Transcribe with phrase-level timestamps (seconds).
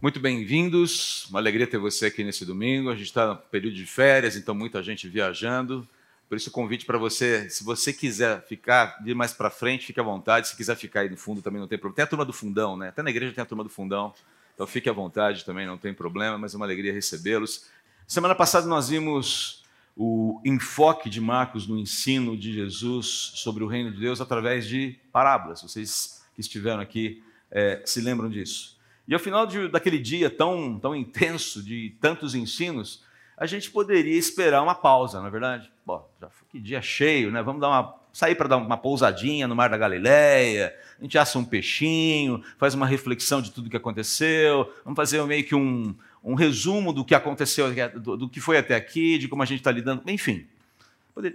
[0.00, 2.88] Muito bem-vindos, uma alegria ter você aqui nesse domingo.
[2.88, 5.88] A gente está no período de férias, então muita gente viajando.
[6.28, 9.98] Por isso, o convite para você, se você quiser ficar, ir mais para frente, fique
[9.98, 10.46] à vontade.
[10.46, 11.96] Se quiser ficar aí no fundo também não tem problema.
[11.96, 12.90] Tem a turma do fundão, né?
[12.90, 14.14] Até na igreja tem a turma do fundão.
[14.54, 17.66] Então fique à vontade também, não tem problema, mas é uma alegria recebê-los.
[18.06, 19.64] Semana passada nós vimos
[19.96, 24.96] o enfoque de Marcos no ensino de Jesus sobre o reino de Deus através de
[25.10, 25.60] parábolas.
[25.60, 27.20] Vocês que estiveram aqui
[27.50, 28.77] é, se lembram disso.
[29.08, 33.02] E ao final de, daquele dia tão, tão intenso, de tantos ensinos,
[33.38, 35.72] a gente poderia esperar uma pausa, não é verdade?
[35.86, 37.42] Bom, já foi que dia cheio, né?
[37.42, 41.38] Vamos dar uma, sair para dar uma pousadinha no Mar da Galileia, a gente assa
[41.38, 46.34] um peixinho, faz uma reflexão de tudo que aconteceu, vamos fazer meio que um, um
[46.34, 49.70] resumo do que aconteceu, do, do que foi até aqui, de como a gente está
[49.70, 50.46] lidando, enfim.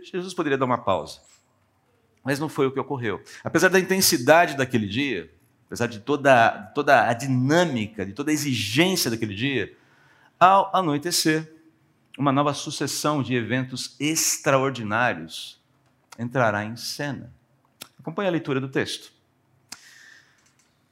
[0.04, 1.22] Jesus poderia dar uma pausa.
[2.24, 3.22] Mas não foi o que ocorreu.
[3.44, 5.30] Apesar da intensidade daquele dia,
[5.74, 9.76] apesar de toda, toda a dinâmica, de toda a exigência daquele dia,
[10.40, 11.52] ao anoitecer,
[12.16, 15.60] uma nova sucessão de eventos extraordinários
[16.20, 17.34] entrará em cena.
[18.00, 19.12] Acompanhe a leitura do texto.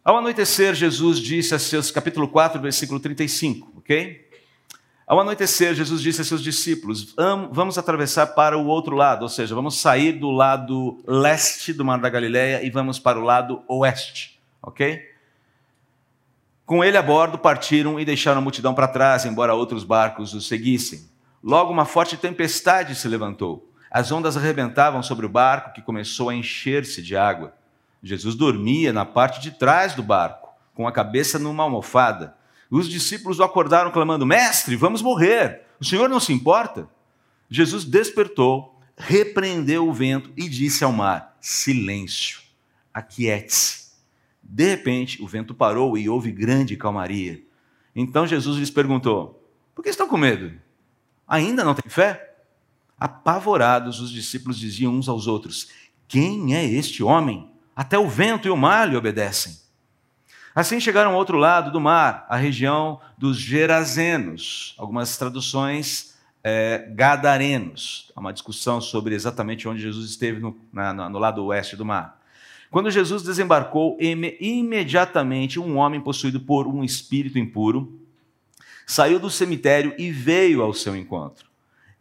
[0.03, 4.31] Ao anoitecer, Jesus disse a seus, capítulo 4, versículo 35, ok?
[5.06, 7.13] Ao anoitecer, Jesus disse a seus discípulos:
[7.52, 12.00] Vamos atravessar para o outro lado, ou seja, vamos sair do lado leste do Mar
[12.00, 15.09] da Galileia e vamos para o lado oeste ok?
[16.66, 20.48] Com ele a bordo partiram e deixaram a multidão para trás, embora outros barcos os
[20.48, 21.09] seguissem.
[21.44, 23.70] Logo uma forte tempestade se levantou.
[23.90, 27.53] As ondas arrebentavam sobre o barco, que começou a encher-se de água.
[28.02, 32.36] Jesus dormia na parte de trás do barco, com a cabeça numa almofada.
[32.70, 35.64] Os discípulos o acordaram, clamando: Mestre, vamos morrer.
[35.80, 36.88] O senhor não se importa?
[37.50, 42.40] Jesus despertou, repreendeu o vento e disse ao mar: Silêncio,
[42.94, 43.81] aquiete-se.
[44.44, 47.42] De repente, o vento parou e houve grande calmaria.
[47.95, 50.53] Então Jesus lhes perguntou: Por que estão com medo?
[51.28, 52.35] Ainda não têm fé?
[53.00, 55.69] Apavorados, os discípulos diziam uns aos outros:
[56.07, 57.50] Quem é este homem?
[57.75, 59.59] Até o vento e o mar lhe obedecem.
[60.53, 64.75] Assim chegaram ao outro lado do mar, a região dos Gerazenos.
[64.78, 66.12] Algumas traduções
[66.44, 68.12] é, Gadarenos.
[68.16, 72.21] Há uma discussão sobre exatamente onde Jesus esteve no, na, no lado oeste do mar.
[72.72, 78.00] Quando Jesus desembarcou, imediatamente um homem possuído por um espírito impuro
[78.88, 81.50] saiu do cemitério e veio ao seu encontro.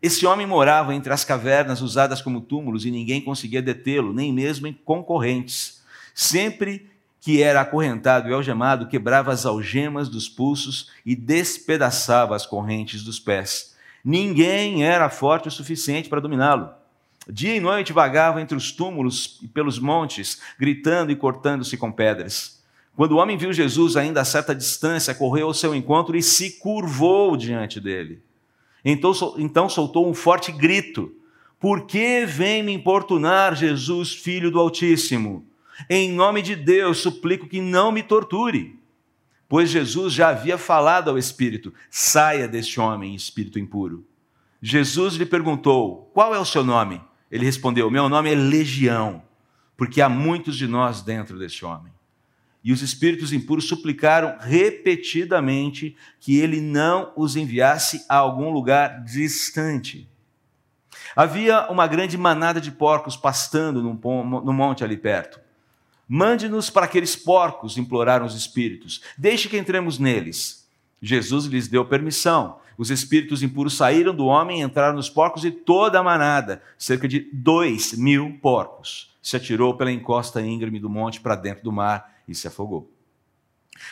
[0.00, 4.68] Esse homem morava entre as cavernas usadas como túmulos e ninguém conseguia detê-lo, nem mesmo
[4.68, 5.82] em concorrentes.
[6.14, 6.88] Sempre
[7.20, 13.18] que era acorrentado e algemado, quebrava as algemas dos pulsos e despedaçava as correntes dos
[13.18, 13.76] pés.
[14.04, 16.79] Ninguém era forte o suficiente para dominá-lo.
[17.32, 22.60] Dia e noite vagava entre os túmulos e pelos montes, gritando e cortando-se com pedras.
[22.96, 26.58] Quando o homem viu Jesus ainda a certa distância, correu ao seu encontro e se
[26.58, 28.22] curvou diante dele.
[28.84, 31.14] Então, então soltou um forte grito:
[31.58, 35.46] Por que vem me importunar, Jesus, filho do Altíssimo?
[35.88, 38.78] Em nome de Deus, suplico que não me torture.
[39.48, 44.04] Pois Jesus já havia falado ao espírito: Saia deste homem, espírito impuro.
[44.60, 47.00] Jesus lhe perguntou: Qual é o seu nome?
[47.30, 49.22] Ele respondeu: Meu nome é Legião,
[49.76, 51.92] porque há muitos de nós dentro deste homem.
[52.62, 60.06] E os espíritos impuros suplicaram repetidamente que ele não os enviasse a algum lugar distante.
[61.16, 65.40] Havia uma grande manada de porcos pastando no monte ali perto.
[66.06, 69.00] Mande-nos para aqueles porcos, imploraram os espíritos.
[69.16, 70.59] Deixe que entremos neles.
[71.00, 75.98] Jesus lhes deu permissão os espíritos impuros saíram do homem, entraram nos porcos e toda
[75.98, 81.36] a manada, cerca de dois mil porcos, se atirou pela encosta íngreme do monte para
[81.36, 82.90] dentro do mar e se afogou.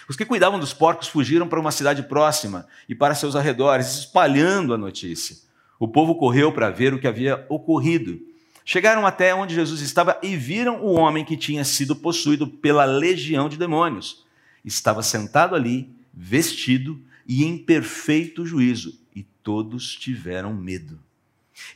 [0.09, 4.73] Os que cuidavam dos porcos fugiram para uma cidade próxima e para seus arredores, espalhando
[4.73, 5.37] a notícia.
[5.79, 8.19] O povo correu para ver o que havia ocorrido.
[8.65, 13.51] Chegaram até onde Jesus estava e viram o homem que tinha sido possuído pela legião
[13.51, 14.25] de demônios.
[14.65, 20.99] Estava sentado ali, vestido e em perfeito juízo, e todos tiveram medo.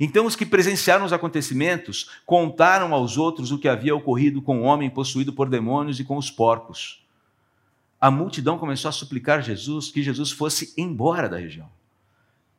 [0.00, 4.64] Então os que presenciaram os acontecimentos contaram aos outros o que havia ocorrido com o
[4.64, 7.04] homem possuído por demônios e com os porcos.
[8.00, 11.68] A multidão começou a suplicar Jesus que Jesus fosse embora da região.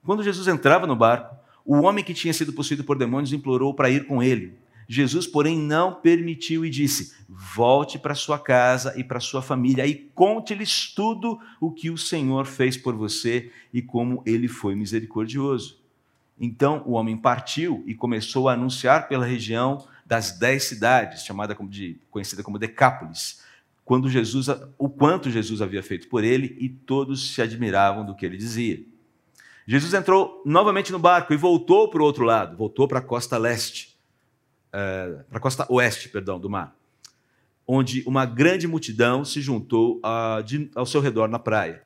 [0.06, 3.90] Quando Jesus entrava no barco, o homem que tinha sido possuído por demônios implorou para
[3.90, 4.58] ir com ele.
[4.88, 9.96] Jesus, porém, não permitiu e disse: Volte para sua casa e para sua família e
[10.14, 15.82] conte-lhes tudo o que o Senhor fez por você e como ele foi misericordioso.
[16.40, 21.70] Então o homem partiu e começou a anunciar pela região das dez cidades, chamada como
[21.70, 23.42] de, conhecida como Decápolis,
[23.86, 24.48] quando Jesus,
[24.78, 28.84] o quanto Jesus havia feito por ele e todos se admiravam do que ele dizia.
[29.66, 33.38] Jesus entrou novamente no barco e voltou para o outro lado, voltou para a costa
[33.38, 33.93] leste,
[34.74, 36.76] é, para a costa oeste, perdão, do mar,
[37.68, 41.84] onde uma grande multidão se juntou a, de, ao seu redor na praia.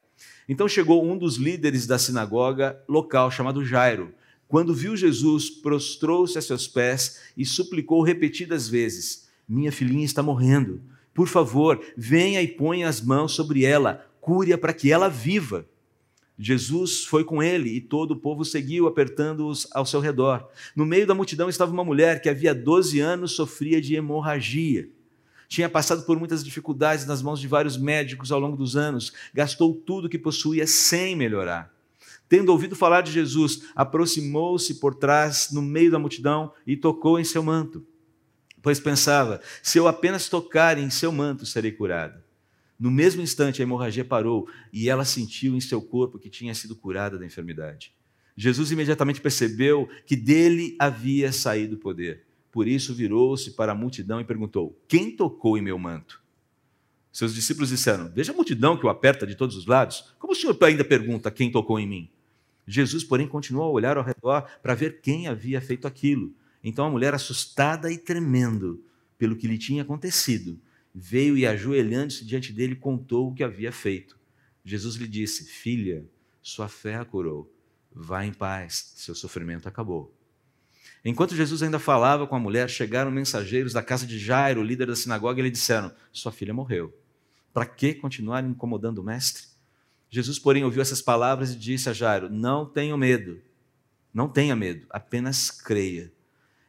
[0.47, 4.13] Então chegou um dos líderes da sinagoga local, chamado Jairo.
[4.47, 10.81] Quando viu Jesus, prostrou-se a seus pés e suplicou repetidas vezes: Minha filhinha está morrendo.
[11.13, 15.65] Por favor, venha e ponha as mãos sobre ela, cure-a para que ela viva.
[16.39, 20.47] Jesus foi com ele e todo o povo seguiu, apertando-os ao seu redor.
[20.75, 24.87] No meio da multidão estava uma mulher que havia 12 anos sofria de hemorragia.
[25.47, 29.73] Tinha passado por muitas dificuldades nas mãos de vários médicos ao longo dos anos, gastou
[29.73, 31.73] tudo que possuía sem melhorar.
[32.29, 37.23] Tendo ouvido falar de Jesus, aproximou-se por trás, no meio da multidão, e tocou em
[37.23, 37.85] seu manto.
[38.61, 42.26] Pois pensava: se eu apenas tocar em seu manto, serei curada.
[42.79, 46.75] No mesmo instante, a hemorragia parou e ela sentiu em seu corpo que tinha sido
[46.75, 47.91] curada da enfermidade.
[48.35, 52.23] Jesus imediatamente percebeu que dele havia saído o poder.
[52.51, 56.21] Por isso virou-se para a multidão e perguntou: Quem tocou em meu manto?
[57.11, 60.13] Seus discípulos disseram: Veja a multidão que o aperta de todos os lados.
[60.19, 62.09] Como o senhor ainda pergunta quem tocou em mim?
[62.67, 66.33] Jesus, porém, continuou a olhar ao redor para ver quem havia feito aquilo.
[66.63, 68.83] Então a mulher, assustada e tremendo
[69.17, 70.59] pelo que lhe tinha acontecido,
[70.99, 74.17] veio e, ajoelhando-se diante dele, contou o que havia feito.
[74.65, 76.03] Jesus lhe disse: Filha,
[76.41, 77.53] sua fé a curou.
[77.93, 80.13] Vá em paz, seu sofrimento acabou.
[81.05, 84.95] Enquanto Jesus ainda falava com a mulher, chegaram mensageiros da casa de Jairo, líder da
[84.95, 86.93] sinagoga, e lhe disseram: Sua filha morreu.
[87.53, 89.43] Para que continuar incomodando o mestre?
[90.09, 93.39] Jesus, porém, ouviu essas palavras e disse a Jairo: Não tenha medo,
[94.11, 96.11] não tenha medo, apenas creia.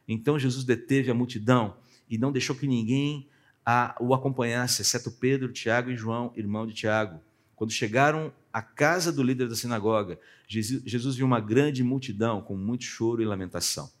[0.07, 1.77] Então Jesus deteve a multidão
[2.09, 3.27] e não deixou que ninguém
[3.71, 7.21] a, o acompanhasse, exceto Pedro, Tiago e João, irmão de Tiago.
[7.55, 12.83] Quando chegaram à casa do líder da sinagoga, Jesus viu uma grande multidão com muito
[12.83, 13.91] choro e lamentação.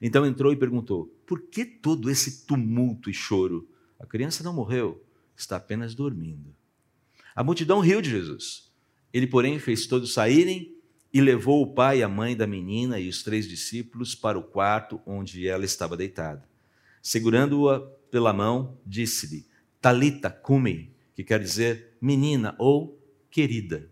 [0.00, 3.68] Então entrou e perguntou: Por que todo esse tumulto e choro?
[4.00, 5.04] A criança não morreu,
[5.36, 6.54] está apenas dormindo.
[7.36, 8.72] A multidão riu de Jesus.
[9.12, 10.74] Ele, porém, fez todos saírem
[11.12, 14.42] e levou o pai e a mãe da menina e os três discípulos para o
[14.42, 16.48] quarto onde ela estava deitada.
[17.02, 19.44] Segurando-a pela mão, disse-lhe:
[19.80, 22.96] Talita cumi, que quer dizer menina ou
[23.28, 23.90] querida.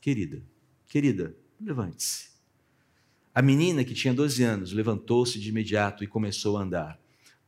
[0.00, 0.40] Querida,
[0.86, 2.28] querida, levante-se.
[3.34, 7.00] A menina, que tinha 12 anos, levantou-se de imediato e começou a andar.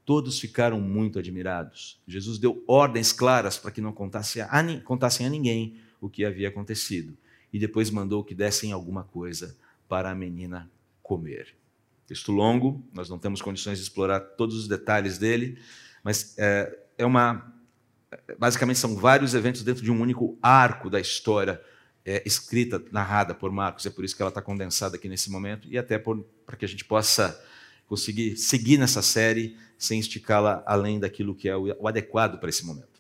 [0.05, 2.03] Todos ficaram muito admirados.
[2.09, 6.49] Jesus deu ordens claras para que não contassem a, contassem a ninguém o que havia
[6.49, 7.17] acontecido.
[7.53, 9.57] E depois mandou que dessem alguma coisa
[9.89, 10.69] para a menina
[11.05, 11.55] comer.
[12.07, 15.59] Texto longo, nós não temos condições de explorar todos os detalhes dele,
[16.05, 17.53] mas é, é uma.
[18.39, 21.61] Basicamente, são vários eventos dentro de um único arco da história
[22.05, 23.85] é, escrita, narrada por Marcos.
[23.85, 26.69] É por isso que ela está condensada aqui nesse momento e até para que a
[26.69, 27.39] gente possa
[27.87, 32.97] conseguir seguir nessa série sem esticá-la além daquilo que é o, adequado para esse momento.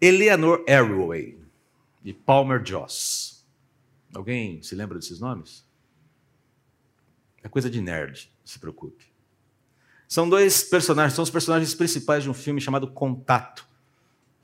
[0.00, 1.38] Eleanor Arroway
[2.04, 3.44] e Palmer Joss.
[4.14, 5.65] Alguém se lembra desses nomes?
[7.46, 9.04] É coisa de nerd, não se preocupe.
[10.08, 13.64] São dois personagens, são os personagens principais de um filme chamado Contato,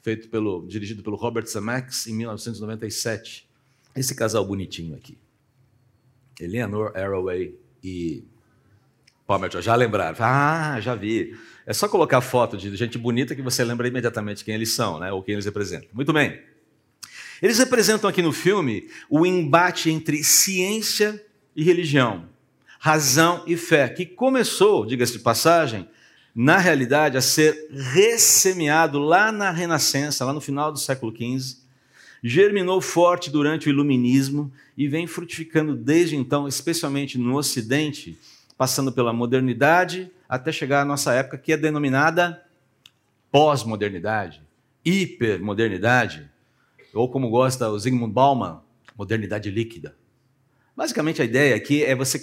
[0.03, 3.51] feito pelo, dirigido pelo Robert Zemeckis em 1997.
[3.97, 5.19] Esse casal bonitinho aqui.
[6.39, 8.23] Eleanor Arroway e
[9.27, 10.17] Palmer Já lembraram?
[10.21, 11.37] Ah, já vi.
[11.67, 15.11] É só colocar foto de gente bonita que você lembra imediatamente quem eles são, né?
[15.11, 15.89] ou quem eles representam.
[15.93, 16.41] Muito bem.
[17.43, 21.21] Eles representam aqui no filme o embate entre ciência
[21.57, 22.31] e religião,
[22.85, 25.89] razão e fé, que começou, diga-se de passagem,
[26.35, 31.59] na realidade, a ser ressemeado lá na Renascença, lá no final do século XV,
[32.25, 38.19] germinou forte durante o Iluminismo e vem frutificando desde então, especialmente no Ocidente,
[38.59, 42.43] passando pela modernidade até chegar à nossa época, que é denominada
[43.31, 44.43] pós-modernidade,
[44.85, 46.29] hipermodernidade,
[46.93, 48.61] ou como gosta o Zygmunt Bauman,
[48.99, 49.95] modernidade líquida.
[50.77, 52.19] Basicamente, a ideia aqui é você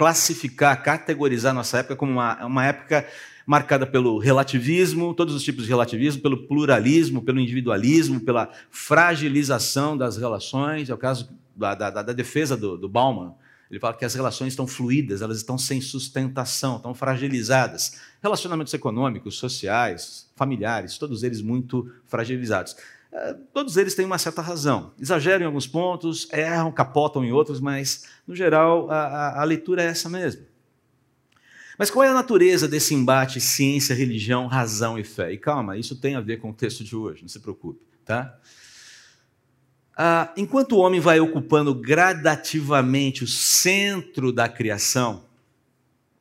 [0.00, 3.06] classificar, categorizar nossa época como uma, uma época
[3.44, 10.16] marcada pelo relativismo, todos os tipos de relativismo, pelo pluralismo, pelo individualismo, pela fragilização das
[10.16, 10.88] relações.
[10.88, 13.34] É o caso da, da, da defesa do, do Bauman.
[13.70, 18.00] Ele fala que as relações estão fluídas, elas estão sem sustentação, estão fragilizadas.
[18.22, 22.74] Relacionamentos econômicos, sociais, familiares, todos eles muito fragilizados.
[23.12, 24.92] É, todos eles têm uma certa razão.
[24.98, 29.82] Exageram em alguns pontos, erram, capotam em outros, mas, no geral, a, a, a leitura
[29.82, 30.46] é essa mesmo.
[31.80, 35.32] Mas qual é a natureza desse embate ciência, religião, razão e fé?
[35.32, 38.38] E calma, isso tem a ver com o texto de hoje, não se preocupe, tá?
[39.96, 45.24] Ah, enquanto o homem vai ocupando gradativamente o centro da criação,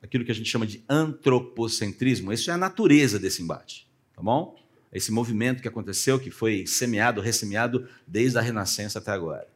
[0.02, 4.59] aquilo que a gente chama de antropocentrismo, isso é a natureza desse embate, tá bom?
[4.92, 9.48] Esse movimento que aconteceu, que foi semeado, ressemeado desde a Renascença até agora.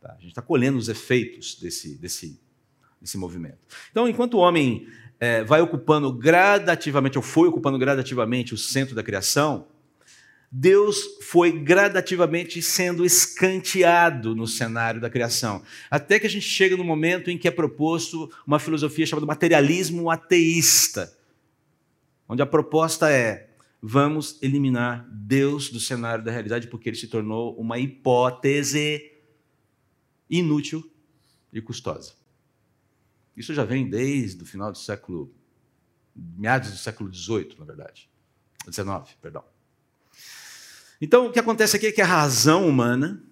[0.00, 0.12] Tá?
[0.12, 2.40] A gente está colhendo os efeitos desse, desse,
[3.00, 3.58] desse movimento.
[3.90, 4.88] Então, enquanto o homem
[5.20, 9.68] é, vai ocupando gradativamente, ou foi ocupando gradativamente o centro da criação,
[10.50, 15.62] Deus foi gradativamente sendo escanteado no cenário da criação.
[15.90, 20.10] Até que a gente chega no momento em que é proposto uma filosofia chamada materialismo
[20.10, 21.12] ateísta,
[22.28, 23.45] onde a proposta é:
[23.88, 29.12] vamos eliminar Deus do cenário da realidade porque ele se tornou uma hipótese
[30.28, 30.90] inútil
[31.52, 32.14] e custosa.
[33.36, 35.32] Isso já vem desde o final do século,
[36.16, 38.10] meados do século XVIII, na verdade,
[38.64, 39.44] XIX, perdão.
[41.00, 43.22] Então, o que acontece aqui é que a razão humana,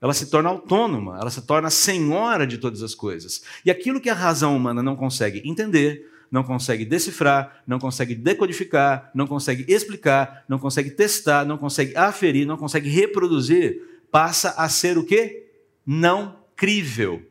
[0.00, 3.42] ela se torna autônoma, ela se torna senhora de todas as coisas.
[3.64, 9.10] E aquilo que a razão humana não consegue entender, não consegue decifrar, não consegue decodificar,
[9.14, 14.96] não consegue explicar, não consegue testar, não consegue aferir, não consegue reproduzir, passa a ser
[14.96, 15.50] o quê?
[15.84, 17.26] Não crível.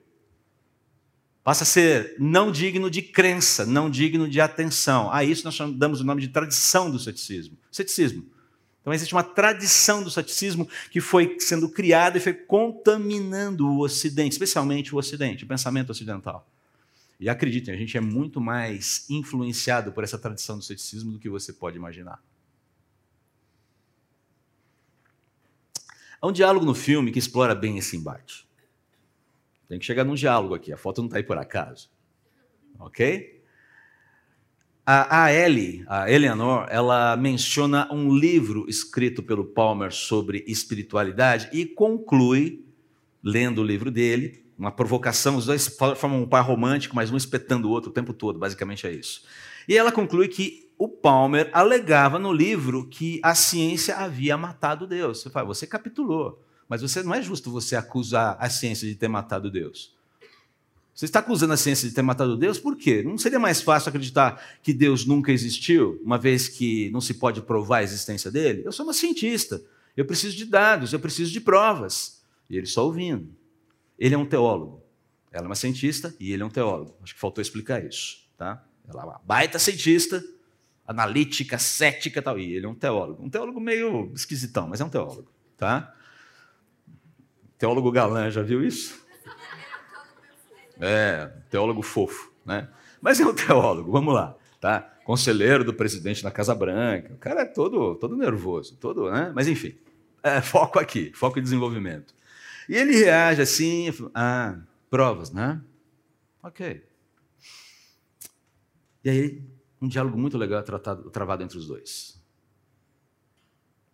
[1.44, 5.12] Passa a ser não digno de crença, não digno de atenção.
[5.12, 7.58] A isso nós damos o nome de tradição do ceticismo.
[7.72, 8.26] Ceticismo.
[8.82, 14.34] Então existe uma tradição do ceticismo que foi sendo criada e foi contaminando o Ocidente,
[14.34, 16.48] especialmente o Ocidente, o pensamento ocidental.
[17.20, 21.30] E acreditem, a gente é muito mais influenciado por essa tradição do ceticismo do que
[21.30, 22.24] você pode imaginar.
[26.22, 28.48] Há um diálogo no filme que explora bem esse embate.
[29.68, 31.90] Tem que chegar num diálogo aqui, a foto não está aí por acaso.
[32.80, 33.40] Ok?
[34.86, 41.66] A, a Ellie, a Eleanor, ela menciona um livro escrito pelo Palmer sobre espiritualidade e
[41.66, 42.66] conclui,
[43.22, 47.70] lendo o livro dele, uma provocação, os dois formam um par romântico, mas um espetando
[47.70, 49.24] o outro o tempo todo, basicamente é isso.
[49.68, 55.22] E ela conclui que o Palmer alegava no livro que a ciência havia matado Deus.
[55.22, 59.08] Você fala, você capitulou, mas você não é justo você acusar a ciência de ter
[59.08, 59.98] matado Deus.
[60.94, 63.02] Você está acusando a ciência de ter matado Deus, por quê?
[63.02, 67.42] Não seria mais fácil acreditar que Deus nunca existiu, uma vez que não se pode
[67.42, 68.64] provar a existência dele?
[68.66, 69.64] Eu sou uma cientista,
[69.96, 72.22] eu preciso de dados, eu preciso de provas.
[72.50, 73.39] E ele só ouvindo.
[74.00, 74.82] Ele é um teólogo.
[75.32, 76.96] Ela é uma cientista e ele é um teólogo.
[77.04, 78.28] Acho que faltou explicar isso.
[78.38, 78.66] Tá?
[78.88, 80.24] Ela é uma baita cientista,
[80.88, 82.40] analítica, cética tal.
[82.40, 83.24] E ele é um teólogo.
[83.24, 85.30] Um teólogo meio esquisitão, mas é um teólogo.
[85.58, 85.94] Tá?
[87.58, 89.06] Teólogo galã, já viu isso?
[90.80, 92.70] É, teólogo fofo, né?
[93.02, 94.82] Mas é um teólogo, vamos lá, tá?
[95.04, 97.14] Conselheiro do presidente na Casa Branca.
[97.14, 99.32] O cara é todo, todo nervoso, todo, né?
[99.36, 99.76] Mas enfim,
[100.24, 102.14] é, foco aqui, foco em desenvolvimento.
[102.70, 104.62] E ele reage assim, ah,
[104.92, 105.60] provas, né?
[106.44, 106.86] Ok.
[109.04, 109.44] E aí,
[109.82, 112.22] um diálogo muito legal tratado, travado entre os dois.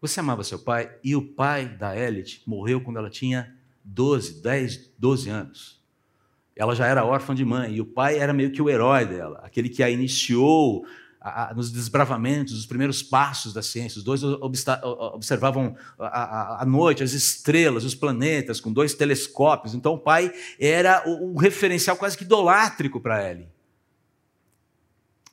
[0.01, 4.91] Você amava seu pai e o pai da Elite morreu quando ela tinha 12, 10,
[5.00, 5.82] 12 anos.
[6.53, 9.39] Ela já era órfã de mãe e o pai era meio que o herói dela,
[9.41, 10.86] aquele que a iniciou
[11.55, 13.98] nos desbravamentos, os primeiros passos da ciência.
[13.98, 19.74] Os dois observavam a, a, noite, as estrelas, os planetas, com dois telescópios.
[19.74, 23.48] Então o pai era o referencial quase que idolátrico para ele.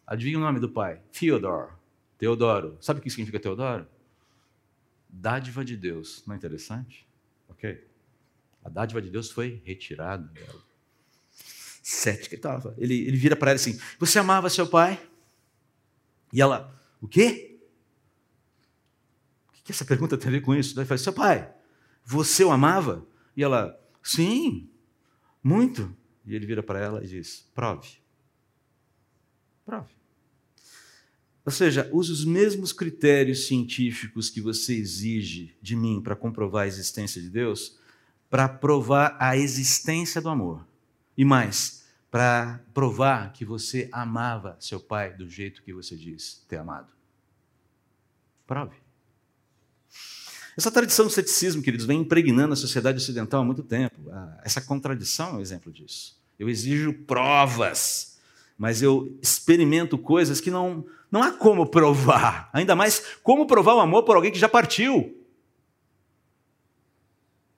[0.07, 1.01] Adivinha o nome do pai?
[1.13, 1.73] Theodore.
[2.17, 2.79] Teodoro.
[2.81, 3.87] Sabe o que significa Teodoro?
[5.09, 6.23] Dádiva de Deus.
[6.27, 7.07] Não é interessante?
[7.49, 7.87] Ok.
[8.65, 10.61] A dádiva de Deus foi retirada dela.
[11.83, 12.39] Cética.
[12.79, 14.99] Ele, ele vira para ela assim: Você amava seu pai?
[16.33, 17.61] E ela, o quê?
[19.49, 20.75] O que essa pergunta tem a ver com isso?
[20.75, 21.53] Daí fala, seu pai,
[22.05, 23.07] você o amava?
[23.37, 24.69] E ela, sim,
[25.43, 25.95] muito.
[26.25, 27.99] E ele vira para ela e diz, prove.
[29.65, 29.93] Prove.
[31.45, 36.69] Ou seja, use os mesmos critérios científicos que você exige de mim para comprovar a
[36.69, 37.79] existência de Deus,
[38.31, 40.67] para provar a existência do amor.
[41.17, 41.82] E mais,
[42.13, 46.93] para provar que você amava seu pai do jeito que você diz ter amado.
[48.47, 48.77] Prove.
[50.55, 54.11] Essa tradição do ceticismo, queridos, vem impregnando a sociedade ocidental há muito tempo.
[54.11, 56.21] Ah, essa contradição é um exemplo disso.
[56.39, 58.19] Eu exijo provas,
[58.59, 62.51] mas eu experimento coisas que não, não há como provar.
[62.53, 65.19] Ainda mais como provar o amor por alguém que já partiu.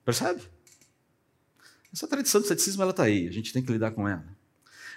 [0.05, 0.43] Percebe?
[1.91, 4.34] Essa tradição do ceticismo está aí, a gente tem que lidar com ela.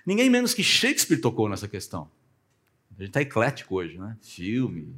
[0.04, 2.10] Ninguém menos que Shakespeare tocou nessa questão.
[2.98, 4.16] A gente está eclético hoje, né?
[4.20, 4.94] Filme,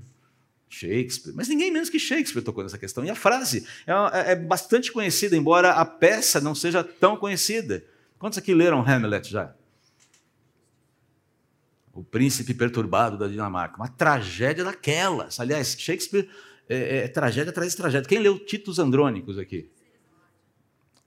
[0.71, 3.05] Shakespeare, mas ninguém menos que Shakespeare tocou nessa questão.
[3.05, 7.85] E a frase é, é, bastante conhecida, embora a peça não seja tão conhecida.
[8.19, 9.55] Quantos aqui leram Hamlet já?
[11.93, 13.77] O príncipe perturbado da Dinamarca.
[13.77, 15.41] Uma tragédia daquelas.
[15.41, 16.29] Aliás, Shakespeare
[16.69, 18.09] é, é tragédia atrás de tragédia.
[18.09, 19.69] Quem leu Titos Andrônicos aqui?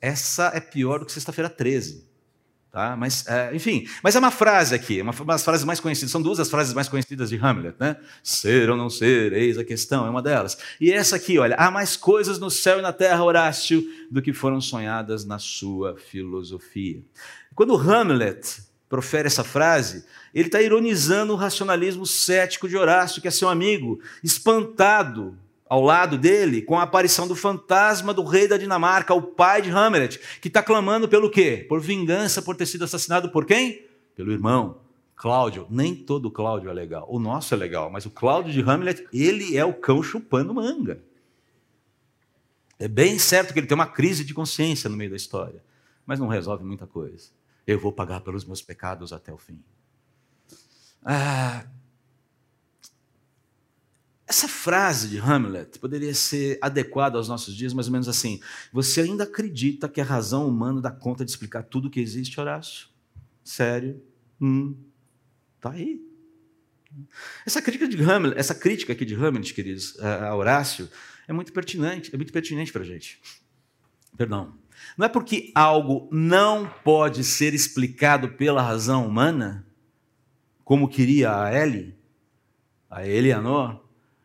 [0.01, 2.05] Essa é pior do que Sexta-feira 13.
[2.73, 2.97] Tá?
[2.97, 6.23] Mas, é, enfim, mas é uma frase aqui, uma, uma das frases mais conhecidas, são
[6.23, 7.97] duas das frases mais conhecidas de Hamlet, né?
[8.23, 10.57] Ser ou não ser, eis a questão, é uma delas.
[10.81, 14.33] E essa aqui, olha, há mais coisas no céu e na terra, Horácio, do que
[14.33, 16.99] foram sonhadas na sua filosofia.
[17.53, 20.03] Quando Hamlet profere essa frase,
[20.33, 25.37] ele está ironizando o racionalismo cético de Horácio, que é seu amigo, espantado
[25.73, 29.71] ao lado dele com a aparição do fantasma do rei da Dinamarca, o pai de
[29.71, 31.65] Hamlet, que está clamando pelo quê?
[31.67, 33.83] Por vingança por ter sido assassinado por quem?
[34.15, 34.81] Pelo irmão.
[35.15, 37.07] Cláudio, nem todo Cláudio é legal.
[37.09, 41.03] O nosso é legal, mas o Cláudio de Hamlet, ele é o cão chupando manga.
[42.77, 45.63] É bem certo que ele tem uma crise de consciência no meio da história,
[46.05, 47.29] mas não resolve muita coisa.
[47.65, 49.59] Eu vou pagar pelos meus pecados até o fim.
[51.03, 51.65] Ah,
[54.33, 59.01] essa frase de Hamlet poderia ser adequada aos nossos dias, mais ou menos assim: Você
[59.01, 62.87] ainda acredita que a razão humana dá conta de explicar tudo o que existe, Horácio?
[63.43, 64.01] Sério?
[64.41, 64.75] Hum,
[65.61, 66.01] tá aí.
[67.45, 70.89] Essa crítica de Hamlet, essa crítica aqui de Hamlet, queridos, a Horácio,
[71.27, 73.21] é muito pertinente, é muito pertinente para a gente.
[74.17, 74.57] Perdão.
[74.97, 79.65] Não é porque algo não pode ser explicado pela razão humana,
[80.63, 81.95] como queria a Ellie,
[82.89, 83.82] a Eleanor,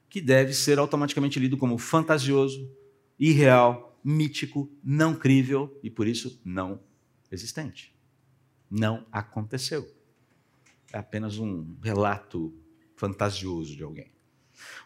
[0.08, 2.70] que deve ser automaticamente lido como fantasioso,
[3.18, 6.80] irreal, mítico, não crível e por isso não
[7.30, 7.94] existente.
[8.70, 9.86] Não aconteceu.
[10.92, 12.54] É apenas um relato
[12.96, 14.10] fantasioso de alguém.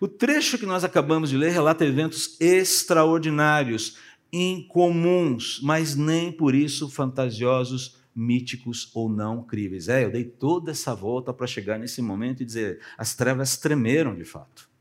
[0.00, 3.97] O trecho que nós acabamos de ler relata eventos extraordinários,
[4.33, 9.88] incomuns, mas nem por isso fantasiosos, míticos ou não críveis.
[9.88, 14.14] É, eu dei toda essa volta para chegar nesse momento e dizer: as trevas tremeram
[14.14, 14.71] de fato.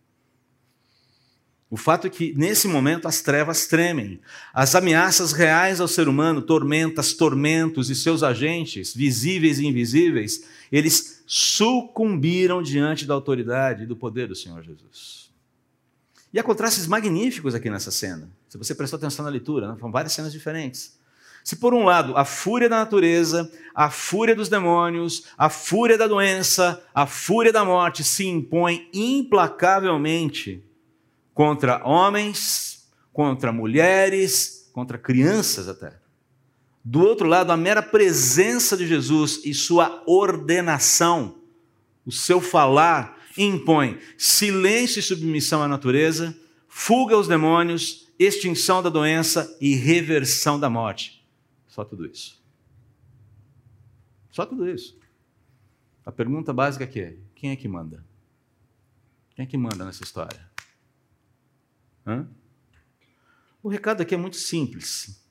[1.72, 4.20] O fato é que, nesse momento, as trevas tremem.
[4.54, 11.24] As ameaças reais ao ser humano, tormentas, tormentos e seus agentes, visíveis e invisíveis, eles
[11.26, 15.32] sucumbiram diante da autoridade e do poder do Senhor Jesus.
[16.34, 18.30] E há contrastes magníficos aqui nessa cena.
[18.50, 19.78] Se você prestou atenção na leitura, né?
[19.80, 21.00] são várias cenas diferentes.
[21.42, 26.06] Se por um lado a fúria da natureza, a fúria dos demônios, a fúria da
[26.06, 30.70] doença, a fúria da morte se impõe implacavelmente
[31.34, 36.00] contra homens, contra mulheres, contra crianças até.
[36.84, 41.40] Do outro lado, a mera presença de Jesus e sua ordenação,
[42.06, 46.36] o seu falar, impõe silêncio e submissão à natureza,
[46.68, 51.26] fuga aos demônios, extinção da doença e reversão da morte.
[51.68, 52.42] Só tudo isso.
[54.32, 55.00] Só tudo isso.
[56.06, 58.04] A pergunta básica aqui é: quem é que manda?
[59.36, 60.51] Quem é que manda nessa história?
[62.06, 62.28] Hã?
[63.64, 65.24] O recado aqui é muito simples.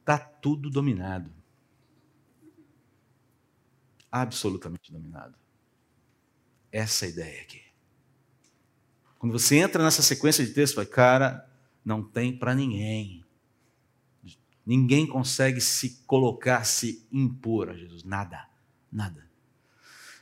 [0.00, 1.30] Está tudo dominado.
[4.10, 5.36] Absolutamente dominado.
[6.72, 7.62] Essa é ideia aqui.
[9.18, 11.48] Quando você entra nessa sequência de texto, vai, cara,
[11.84, 13.24] não tem para ninguém.
[14.64, 18.04] Ninguém consegue se colocar, se impor a Jesus.
[18.04, 18.48] Nada.
[18.92, 19.27] Nada.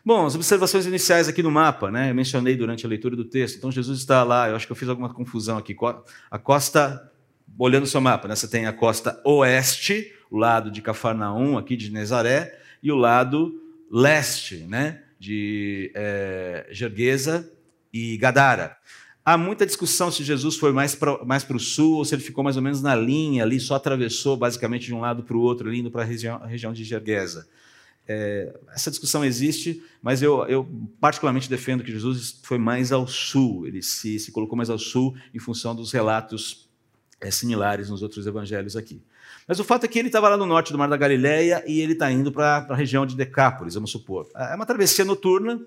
[0.07, 2.13] Bom, as observações iniciais aqui no mapa, né?
[2.13, 3.57] Eu mencionei durante a leitura do texto.
[3.57, 5.77] Então, Jesus está lá, eu acho que eu fiz alguma confusão aqui.
[6.31, 7.13] A costa,
[7.59, 8.37] olhando o seu mapa, né?
[8.37, 13.61] Você tem a costa oeste, o lado de Cafarnaum, aqui de Nezaré, e o lado
[13.91, 15.03] leste, né?
[15.19, 16.73] De é,
[17.93, 18.77] e Gadara.
[19.25, 22.45] Há muita discussão se Jesus foi mais para mais o sul ou se ele ficou
[22.45, 25.75] mais ou menos na linha ali, só atravessou basicamente de um lado para o outro,
[25.75, 27.49] indo para a região, região de Gergesa.
[28.09, 30.69] É, essa discussão existe, mas eu, eu,
[31.01, 35.17] particularmente defendo que Jesus foi mais ao sul, ele se, se colocou mais ao sul
[35.35, 36.69] em função dos relatos
[37.21, 39.03] é, similares nos outros evangelhos aqui.
[39.49, 41.81] Mas o fato é que ele estava lá no norte do Mar da Galileia e
[41.81, 44.29] ele está indo para a região de Decápolis, vamos supor.
[44.35, 45.61] É uma travessia noturna,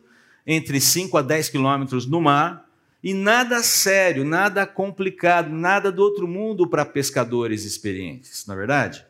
[0.45, 2.65] entre 5 a 10 quilômetros no mar,
[3.01, 9.05] e nada sério, nada complicado, nada do outro mundo para pescadores experientes, na é verdade?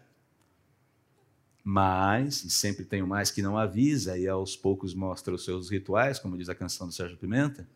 [1.63, 5.69] Mas, e sempre tem o mais que não avisa, e aos poucos mostra os seus
[5.69, 7.67] rituais, como diz a canção do Sérgio Pimenta.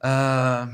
[0.00, 0.68] Ah,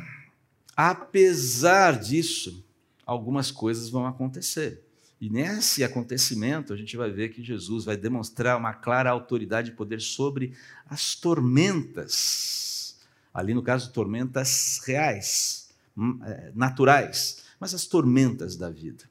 [0.77, 2.65] apesar disso,
[3.05, 4.83] algumas coisas vão acontecer.
[5.21, 9.75] E nesse acontecimento, a gente vai ver que Jesus vai demonstrar uma clara autoridade e
[9.75, 10.55] poder sobre
[10.87, 12.97] as tormentas.
[13.35, 19.08] Ali, no caso, tormentas reais, hum, é, naturais, mas as tormentas da vida.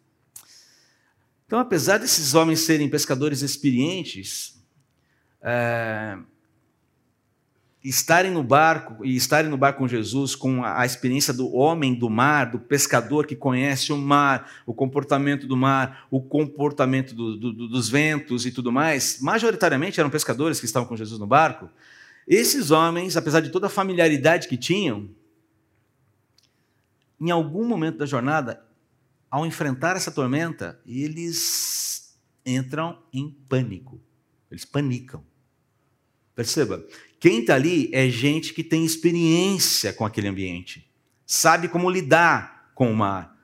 [1.47, 4.61] Então, apesar desses homens serem pescadores experientes,
[5.41, 6.17] é,
[7.81, 11.95] estarem no barco e estarem no barco com Jesus, com a, a, experiência do homem
[11.95, 17.37] do mar, do pescador que conhece o mar, o comportamento do mar, o comportamento do,
[17.37, 21.69] do, dos ventos e tudo mais, majoritariamente eram pescadores que estavam com Jesus no barco.
[22.27, 25.09] Esses homens, apesar de toda a familiaridade que tinham,
[27.21, 28.66] em algum momento da jornada,
[29.29, 34.01] ao enfrentar essa tormenta, eles entram em pânico.
[34.49, 35.23] Eles panicam.
[36.33, 36.83] Perceba,
[37.19, 40.89] quem está ali é gente que tem experiência com aquele ambiente,
[41.25, 43.35] sabe como lidar com o mar,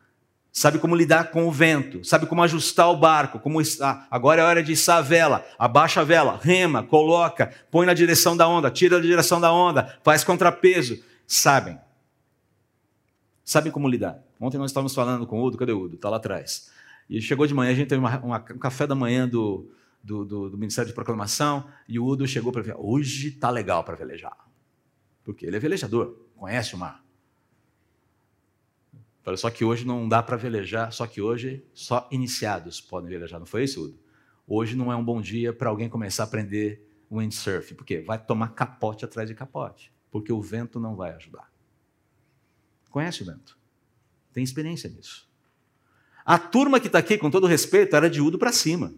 [0.52, 4.08] sabe como lidar com o vento, sabe como ajustar o barco, como está.
[4.12, 8.38] Agora é hora de içar a vela, abaixa a vela, rema, coloca, põe na direção
[8.38, 11.04] da onda, tira da direção da onda, faz contrapeso.
[11.26, 11.80] Sabem.
[13.44, 14.24] Sabem como lidar.
[14.40, 15.96] Ontem nós estávamos falando com o Udo, cadê o Udo?
[15.96, 16.72] Está lá atrás.
[17.10, 19.70] E chegou de manhã, a gente teve uma, uma, um café da manhã do,
[20.02, 23.84] do, do, do Ministério de Proclamação, e o Udo chegou para ver, hoje tá legal
[23.84, 24.38] para velejar.
[25.24, 27.04] Porque ele é velejador, conhece o mar.
[29.38, 33.46] Só que hoje não dá para velejar, só que hoje só iniciados podem velejar, não
[33.46, 34.00] foi isso, Udo?
[34.46, 38.50] Hoje não é um bom dia para alguém começar a aprender windsurf, porque vai tomar
[38.50, 41.53] capote atrás de capote, porque o vento não vai ajudar.
[42.94, 43.58] Conhece o vento?
[44.32, 45.28] Tem experiência nisso.
[46.24, 48.94] A turma que está aqui, com todo respeito, era de Udo para cima.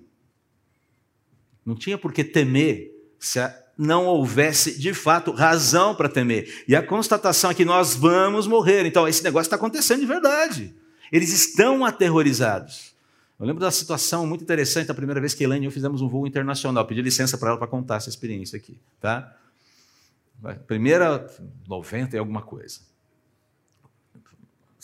[1.65, 3.39] Não tinha por que temer se
[3.77, 6.65] não houvesse de fato razão para temer.
[6.67, 8.85] E a constatação é que nós vamos morrer.
[8.85, 10.75] Então, esse negócio está acontecendo de verdade.
[11.09, 12.93] Eles estão aterrorizados.
[13.39, 16.09] Eu lembro da situação muito interessante, a primeira vez que Elaine e eu fizemos um
[16.09, 16.85] voo internacional.
[16.85, 18.77] Pedi licença para ela para contar essa experiência aqui.
[18.99, 19.33] Tá?
[20.67, 21.33] Primeira,
[21.65, 22.81] 90 e alguma coisa.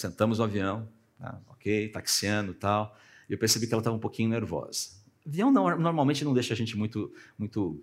[0.01, 1.39] Sentamos no avião, tá?
[1.47, 2.97] ok, taxiando tal.
[3.29, 4.89] E eu percebi que ela estava um pouquinho nervosa.
[5.25, 7.79] Avião não, normalmente não deixa a gente muito, muito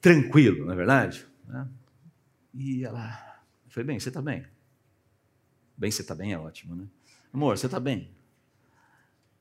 [0.00, 1.26] tranquilo, não é verdade?
[1.46, 1.68] Né?
[2.54, 4.46] E ela foi bem, você está bem?
[5.76, 6.86] Bem, você está bem é ótimo, né?
[7.32, 8.14] Amor, você está bem?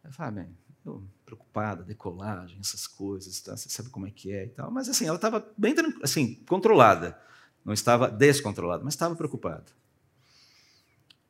[0.04, 3.56] Eu falei, ah, bem, eu, preocupada, decolagem, essas coisas, tá?
[3.56, 4.72] você sabe como é que é e tal.
[4.72, 7.20] Mas assim, ela estava bem assim, controlada.
[7.64, 9.66] Não estava descontrolada, mas estava preocupada.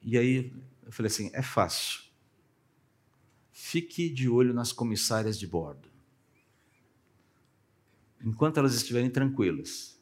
[0.01, 2.09] E aí eu falei assim, é fácil
[3.69, 5.89] fique de olho nas comissárias de bordo.
[8.19, 9.99] Enquanto elas estiverem tranquilas,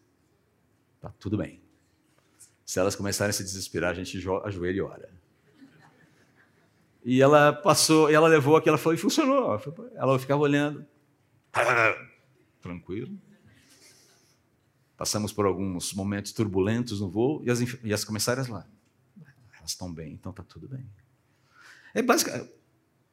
[1.01, 1.60] tá tudo bem.
[2.63, 5.10] Se elas começarem a se desesperar, a gente ajoelha e ora.
[7.03, 9.60] E ela passou, e ela levou aquilo, ela falou, e funcionou.
[9.95, 10.86] Ela ficava olhando,
[12.62, 13.17] tranquilo.
[14.95, 18.65] Passamos por alguns momentos turbulentos no voo, e as, e as comissárias lá,
[19.67, 20.86] elas estão bem, então está tudo bem.
[21.93, 22.49] É basicamente,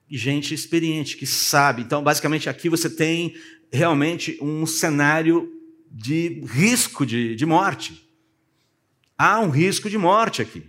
[0.09, 1.83] gente experiente, que sabe.
[1.83, 3.35] Então, basicamente, aqui você tem
[3.73, 5.51] realmente um cenário
[5.90, 8.09] de risco de, de morte.
[9.19, 10.64] Há um risco de morte aqui.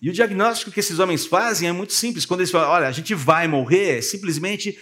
[0.00, 2.26] E o diagnóstico que esses homens fazem é muito simples.
[2.26, 4.78] Quando eles falam, olha, a gente vai morrer, simplesmente,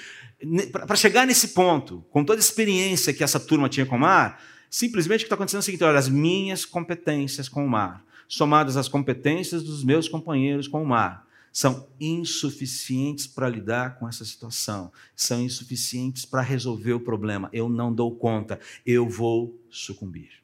[0.72, 4.42] para chegar nesse ponto, com toda a experiência que essa turma tinha com o mar,
[4.68, 8.04] simplesmente o que está acontecendo é o seguinte: olha, as minhas competências com o mar,
[8.28, 14.24] somadas às competências dos meus companheiros com o mar, são insuficientes para lidar com essa
[14.24, 17.48] situação, são insuficientes para resolver o problema.
[17.52, 20.42] Eu não dou conta, eu vou sucumbir.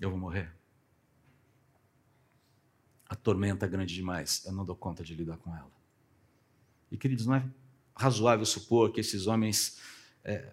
[0.00, 0.52] Eu vou morrer.
[3.08, 5.70] A tormenta é grande demais, eu não dou conta de lidar com ela.
[6.90, 7.44] E queridos, não é
[7.96, 9.78] razoável supor que esses homens
[10.24, 10.52] é,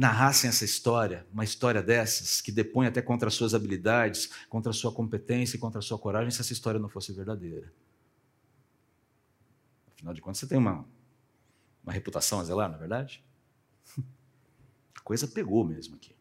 [0.00, 4.72] narrassem essa história, uma história dessas, que depõe até contra as suas habilidades, contra a
[4.72, 7.70] sua competência e contra a sua coragem, se essa história não fosse verdadeira.
[9.92, 10.88] Afinal de contas, você tem uma,
[11.84, 13.22] uma reputação a zelar, não é verdade?
[14.96, 16.16] A coisa pegou mesmo aqui.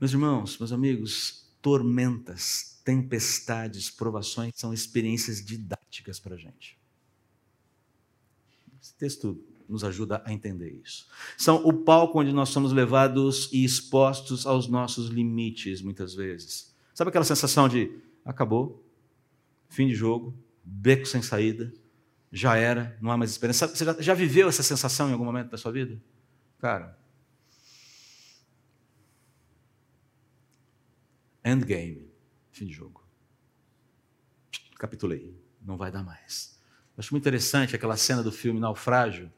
[0.00, 6.76] Meus irmãos, meus amigos, tormentas, tempestades, provações são experiências didáticas para a gente.
[8.82, 11.06] Esse texto nos ajuda a entender isso.
[11.36, 16.74] São o palco onde nós somos levados e expostos aos nossos limites, muitas vezes.
[16.94, 17.92] Sabe aquela sensação de
[18.24, 18.84] acabou,
[19.68, 21.72] fim de jogo, beco sem saída,
[22.32, 23.68] já era, não há mais esperança.
[23.68, 26.00] Você já, já viveu essa sensação em algum momento da sua vida?
[26.58, 26.98] Cara,
[31.44, 32.10] endgame,
[32.50, 33.06] fim de jogo.
[34.78, 36.58] capitulei, não vai dar mais.
[36.96, 39.32] Acho muito interessante aquela cena do filme Naufrágio,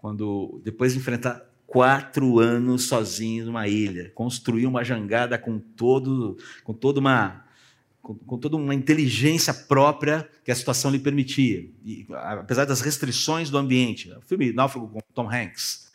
[0.00, 6.72] quando depois de enfrentar quatro anos sozinho numa ilha, construiu uma jangada com todo, com
[6.72, 7.44] toda uma
[8.00, 13.50] com, com, toda uma inteligência própria que a situação lhe permitia, e, apesar das restrições
[13.50, 14.10] do ambiente.
[14.12, 15.90] O filme Náufrago com Tom Hanks.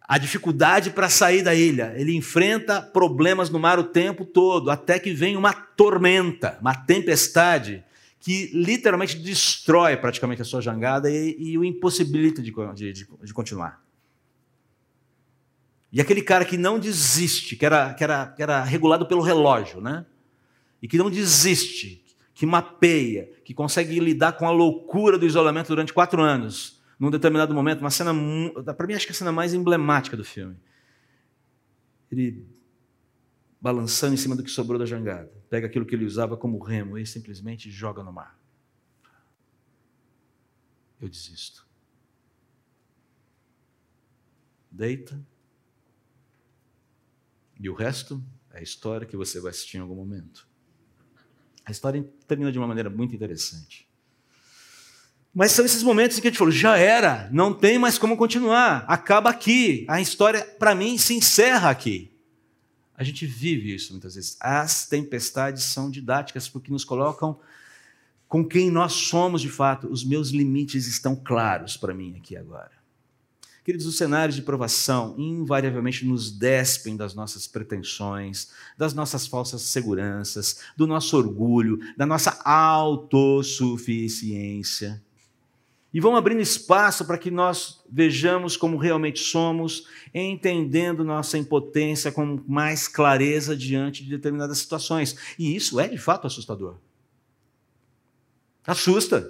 [0.00, 1.94] A dificuldade para sair da ilha.
[1.96, 7.84] Ele enfrenta problemas no mar o tempo todo, até que vem uma tormenta, uma tempestade,
[8.20, 13.82] que literalmente destrói praticamente a sua jangada e, e o impossibilita de, de, de continuar.
[15.92, 19.80] E aquele cara que não desiste, que era, que era, que era regulado pelo relógio,
[19.80, 20.06] né?
[20.82, 22.04] e que não desiste,
[22.34, 27.54] que mapeia, que consegue lidar com a loucura do isolamento durante quatro anos, num determinado
[27.54, 28.12] momento, uma cena,
[28.74, 30.56] para mim, acho que é a cena mais emblemática do filme.
[32.10, 32.46] Ele
[33.60, 36.96] balançando em cima do que sobrou da jangada, pega aquilo que ele usava como remo
[36.96, 38.38] e simplesmente joga no mar.
[41.00, 41.66] Eu desisto.
[44.70, 45.20] Deita.
[47.58, 50.48] E o resto é a história que você vai assistir em algum momento.
[51.66, 53.88] A história termina de uma maneira muito interessante.
[55.34, 58.16] Mas são esses momentos em que a gente falou: já era, não tem mais como
[58.16, 59.84] continuar, acaba aqui.
[59.88, 62.10] A história, para mim, se encerra aqui.
[63.00, 64.36] A gente vive isso muitas vezes.
[64.38, 67.40] As tempestades são didáticas porque nos colocam
[68.28, 69.90] com quem nós somos de fato.
[69.90, 72.72] Os meus limites estão claros para mim aqui agora.
[73.64, 80.60] Queridos, os cenários de provação invariavelmente nos despem das nossas pretensões, das nossas falsas seguranças,
[80.76, 85.02] do nosso orgulho, da nossa autossuficiência.
[85.92, 92.40] E vão abrindo espaço para que nós vejamos como realmente somos, entendendo nossa impotência com
[92.46, 95.16] mais clareza diante de determinadas situações.
[95.38, 96.76] E isso é de fato assustador.
[98.64, 99.28] Assusta.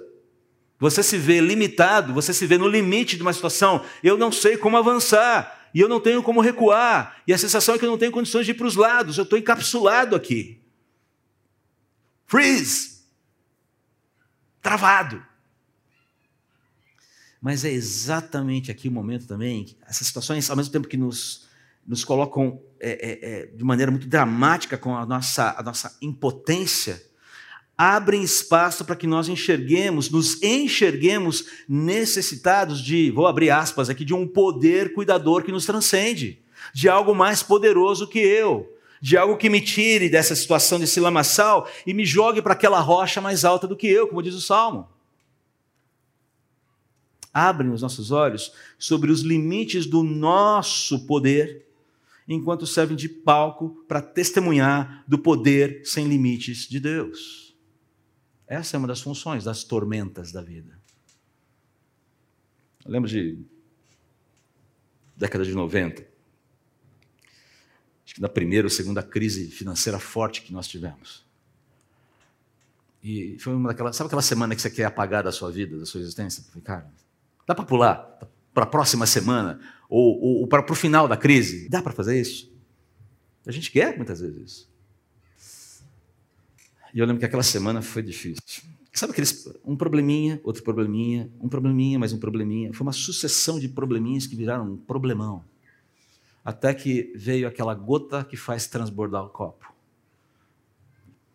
[0.79, 3.83] Você se vê limitado, você se vê no limite de uma situação.
[4.03, 7.79] Eu não sei como avançar, e eu não tenho como recuar, e a sensação é
[7.79, 10.59] que eu não tenho condições de ir para os lados, eu estou encapsulado aqui.
[12.25, 13.01] Freeze!
[14.61, 15.30] Travado.
[17.41, 21.47] Mas é exatamente aqui o momento também, essas situações, ao mesmo tempo que nos,
[21.87, 27.01] nos colocam é, é, é, de maneira muito dramática com a nossa, a nossa impotência,
[27.75, 34.13] abrem espaço para que nós enxerguemos, nos enxerguemos necessitados de, vou abrir aspas aqui, de
[34.13, 36.43] um poder cuidador que nos transcende,
[36.75, 41.67] de algo mais poderoso que eu, de algo que me tire dessa situação desse lamaçal
[41.87, 44.87] e me jogue para aquela rocha mais alta do que eu, como diz o Salmo.
[47.33, 51.65] Abrem os nossos olhos sobre os limites do nosso poder,
[52.27, 57.55] enquanto servem de palco para testemunhar do poder sem limites de Deus.
[58.47, 60.77] Essa é uma das funções das tormentas da vida.
[62.83, 63.39] Eu lembro de
[65.15, 66.01] década de 90.
[68.03, 71.23] Acho que na primeira ou segunda crise financeira forte que nós tivemos.
[73.03, 73.95] E foi uma daquelas.
[73.95, 76.43] Sabe aquela semana que você quer apagar da sua vida, da sua existência?
[76.43, 76.91] falei, cara,
[77.51, 78.19] dá para pular
[78.53, 79.59] para a próxima semana
[79.89, 81.69] ou, ou, ou para o final da crise?
[81.69, 82.51] Dá para fazer isso?
[83.45, 84.71] A gente quer muitas vezes isso.
[86.93, 88.41] E eu lembro que aquela semana foi difícil.
[88.93, 89.49] Sabe aqueles.
[89.65, 92.73] Um probleminha, outro probleminha, um probleminha, mais um probleminha.
[92.73, 95.45] Foi uma sucessão de probleminhas que viraram um problemão.
[96.43, 99.73] Até que veio aquela gota que faz transbordar o copo.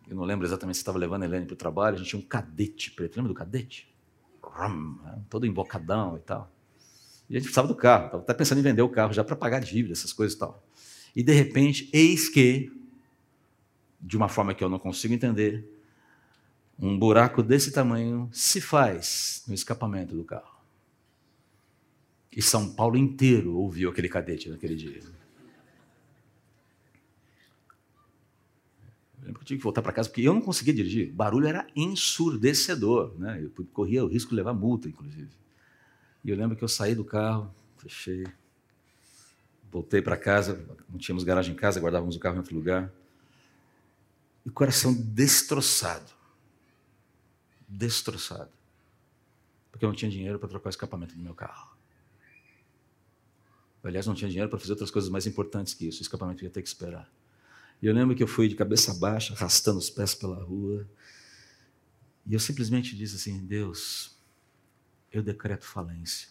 [0.07, 2.19] Eu não lembro exatamente se estava levando a Helene para o trabalho, a gente tinha
[2.19, 3.17] um cadete preto.
[3.17, 3.93] Lembra do cadete?
[5.03, 5.21] Né?
[5.29, 6.51] Todo embocadão e tal.
[7.29, 9.35] E a gente precisava do carro, estava até pensando em vender o carro já para
[9.35, 10.63] pagar dívida, essas coisas e tal.
[11.15, 12.71] E de repente, eis que
[13.99, 15.67] de uma forma que eu não consigo entender,
[16.79, 20.57] um buraco desse tamanho se faz no escapamento do carro.
[22.31, 25.01] E São Paulo inteiro ouviu aquele cadete naquele dia.
[29.27, 31.11] Lembro que eu tive que voltar para casa porque eu não conseguia dirigir.
[31.11, 33.13] O barulho era ensurdecedor.
[33.19, 33.43] Né?
[33.43, 35.29] Eu corria o risco de levar multa, inclusive.
[36.23, 38.25] E eu lembro que eu saí do carro, fechei,
[39.71, 42.91] voltei para casa, não tínhamos garagem em casa, guardávamos o carro em outro lugar
[44.45, 46.11] e o coração destroçado.
[47.67, 48.49] Destroçado.
[49.69, 51.75] Porque eu não tinha dinheiro para trocar o escapamento do meu carro.
[53.83, 55.99] Aliás, não tinha dinheiro para fazer outras coisas mais importantes que isso.
[55.99, 57.09] O escapamento ia ter que esperar.
[57.81, 60.89] E eu lembro que eu fui de cabeça baixa, arrastando os pés pela rua.
[62.25, 64.17] E eu simplesmente disse assim: Deus,
[65.11, 66.29] eu decreto falência.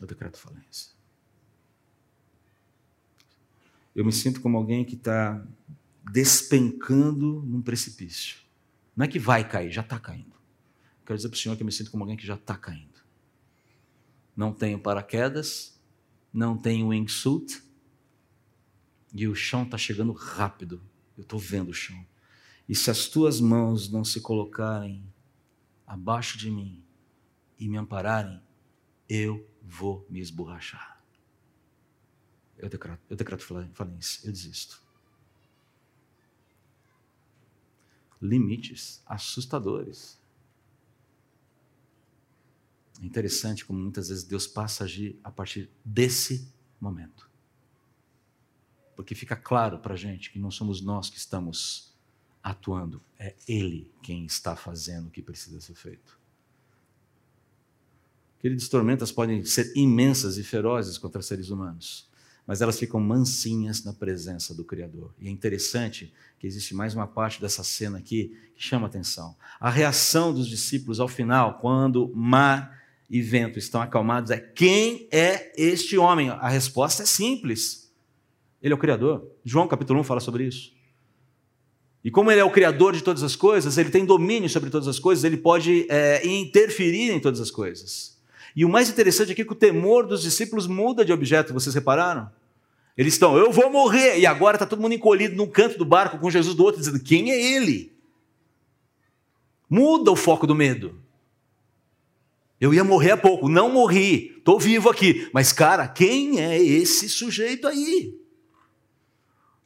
[0.00, 0.92] Eu decreto falência.
[3.94, 5.44] Eu me sinto como alguém que está
[6.12, 8.38] despencando num precipício.
[8.96, 10.36] Não é que vai cair, já está caindo.
[11.04, 12.98] Quero dizer para o Senhor que eu me sinto como alguém que já está caindo.
[14.36, 15.80] Não tenho paraquedas,
[16.32, 17.62] não tenho wingsuit,
[19.12, 20.82] e o chão está chegando rápido.
[21.16, 22.06] Eu estou vendo o chão.
[22.68, 25.02] E se as tuas mãos não se colocarem
[25.86, 26.84] abaixo de mim
[27.58, 28.42] e me ampararem,
[29.08, 31.02] eu vou me esborrachar.
[32.58, 34.82] Eu decreto, eu decreto falência, eu desisto.
[38.20, 40.20] Limites assustadores.
[43.00, 47.27] É interessante como muitas vezes Deus passa a agir a partir desse momento.
[48.98, 51.94] Porque fica claro para a gente que não somos nós que estamos
[52.42, 56.18] atuando, é Ele quem está fazendo o que precisa ser feito.
[58.40, 62.08] Queridos, tormentas podem ser imensas e ferozes contra seres humanos,
[62.44, 65.14] mas elas ficam mansinhas na presença do Criador.
[65.20, 69.36] E é interessante que existe mais uma parte dessa cena aqui que chama atenção.
[69.60, 75.52] A reação dos discípulos ao final, quando mar e vento estão acalmados, é: quem é
[75.56, 76.30] este homem?
[76.30, 77.87] A resposta é simples.
[78.62, 79.26] Ele é o Criador.
[79.44, 80.72] João capítulo 1 fala sobre isso.
[82.04, 84.88] E como ele é o Criador de todas as coisas, ele tem domínio sobre todas
[84.88, 88.18] as coisas, ele pode é, interferir em todas as coisas.
[88.54, 91.74] E o mais interessante aqui é que o temor dos discípulos muda de objeto, vocês
[91.74, 92.30] repararam?
[92.96, 96.18] Eles estão, eu vou morrer, e agora está todo mundo encolhido num canto do barco
[96.18, 97.92] com Jesus do outro, dizendo, quem é ele?
[99.70, 100.98] Muda o foco do medo.
[102.60, 105.28] Eu ia morrer há pouco, não morri, estou vivo aqui.
[105.32, 108.17] Mas, cara, quem é esse sujeito aí?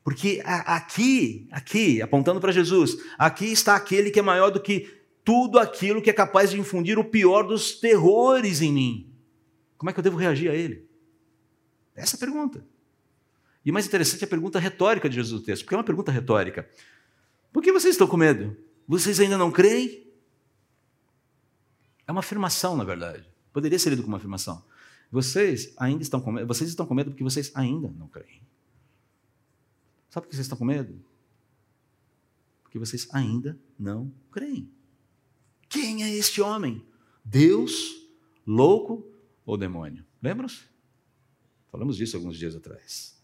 [0.05, 5.59] Porque aqui, aqui, apontando para Jesus, aqui está aquele que é maior do que tudo
[5.59, 9.15] aquilo que é capaz de infundir o pior dos terrores em mim.
[9.79, 10.89] Como é que eu devo reagir a ele?
[11.95, 12.67] Essa é a pergunta.
[13.65, 16.11] E mais interessante é a pergunta retórica de Jesus no texto, porque é uma pergunta
[16.11, 16.69] retórica.
[17.53, 18.57] Por que vocês estão com medo?
[18.89, 20.11] Vocês ainda não creem?
[22.07, 23.31] É uma afirmação, na verdade.
[23.53, 24.65] Poderia ser lido como uma afirmação.
[25.11, 28.43] Vocês ainda estão com medo, vocês estão com medo porque vocês ainda não creem.
[30.13, 31.03] Sabe por que vocês estão com medo?
[32.63, 34.71] Porque vocês ainda não creem.
[35.71, 36.85] Quem é este homem?
[37.25, 37.73] Deus,
[38.47, 39.11] louco
[39.47, 40.05] ou demônio?
[40.23, 40.65] Lembram-se?
[41.71, 43.19] Falamos disso alguns dias atrás.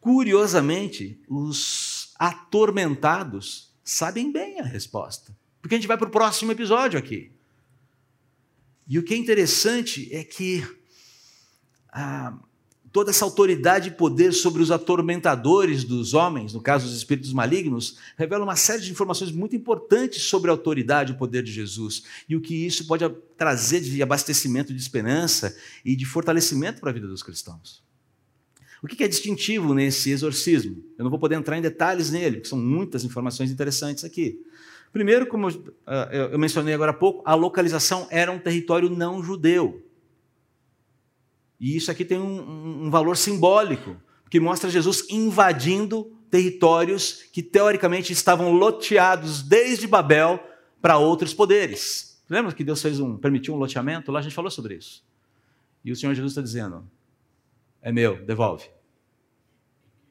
[0.00, 7.00] Curiosamente, os atormentados sabem bem a resposta, porque a gente vai para o próximo episódio
[7.00, 7.32] aqui.
[8.86, 10.62] E o que é interessante é que
[11.88, 12.38] ah,
[12.92, 17.96] toda essa autoridade e poder sobre os atormentadores dos homens, no caso os espíritos malignos,
[18.16, 22.02] revela uma série de informações muito importantes sobre a autoridade e o poder de Jesus
[22.28, 26.92] e o que isso pode trazer de abastecimento de esperança e de fortalecimento para a
[26.92, 27.82] vida dos cristãos.
[28.82, 30.84] O que é distintivo nesse exorcismo?
[30.98, 34.40] Eu não vou poder entrar em detalhes nele, porque são muitas informações interessantes aqui.
[34.92, 35.48] Primeiro, como
[35.86, 39.82] ah, eu mencionei agora há pouco, a localização era um território não judeu.
[41.62, 43.96] E isso aqui tem um, um valor simbólico,
[44.28, 50.42] que mostra Jesus invadindo territórios que teoricamente estavam loteados desde Babel
[50.80, 52.20] para outros poderes.
[52.28, 54.10] Lembra que Deus fez um, permitiu um loteamento?
[54.10, 55.04] Lá a gente falou sobre isso.
[55.84, 56.84] E o Senhor Jesus está dizendo:
[57.80, 58.68] é meu, devolve.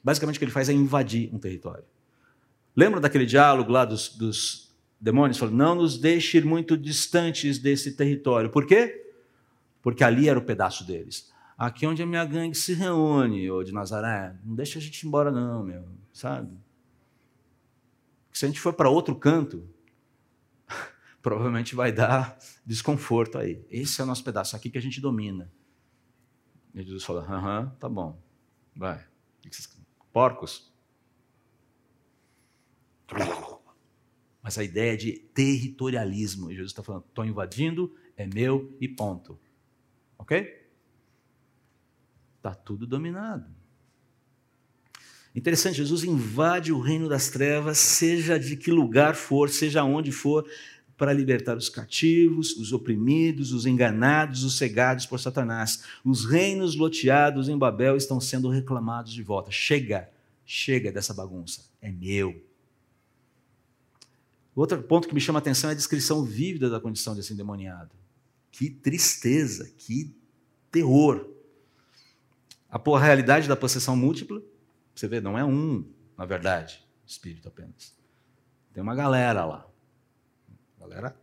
[0.01, 1.83] Basicamente o que ele faz é invadir um território.
[2.73, 5.37] Lembra daquele diálogo lá dos, dos demônios?
[5.37, 8.49] Falando, não nos deixe ir muito distantes desse território.
[8.49, 9.11] Por quê?
[9.81, 11.30] Porque ali era o pedaço deles.
[11.61, 14.35] Aqui é onde a minha gangue se reúne, ô de Nazaré.
[14.43, 16.57] Não deixa a gente embora, não, meu, sabe?
[18.33, 19.69] Se a gente for para outro canto,
[21.21, 23.63] provavelmente vai dar desconforto aí.
[23.69, 25.53] Esse é o nosso pedaço, aqui que a gente domina.
[26.73, 28.19] E Jesus fala: aham, tá bom,
[28.75, 29.05] vai.
[30.11, 30.73] Porcos.
[34.41, 36.49] Mas a ideia de territorialismo.
[36.49, 39.39] E Jesus está falando: estou invadindo, é meu e ponto.
[40.17, 40.60] Ok?
[42.41, 43.45] Está tudo dominado.
[45.35, 50.43] Interessante, Jesus invade o reino das trevas, seja de que lugar for, seja onde for,
[50.97, 55.83] para libertar os cativos, os oprimidos, os enganados, os cegados por Satanás.
[56.03, 59.51] Os reinos loteados em Babel estão sendo reclamados de volta.
[59.51, 60.09] Chega,
[60.43, 62.43] chega dessa bagunça, é meu.
[64.55, 67.91] Outro ponto que me chama a atenção é a descrição vívida da condição desse endemoniado.
[68.51, 70.15] Que tristeza, que
[70.71, 71.40] terror.
[72.71, 74.41] A realidade da possessão múltipla,
[74.95, 75.85] você vê, não é um,
[76.17, 77.93] na verdade, espírito apenas.
[78.73, 79.67] Tem uma galera lá.
[80.79, 81.15] Galera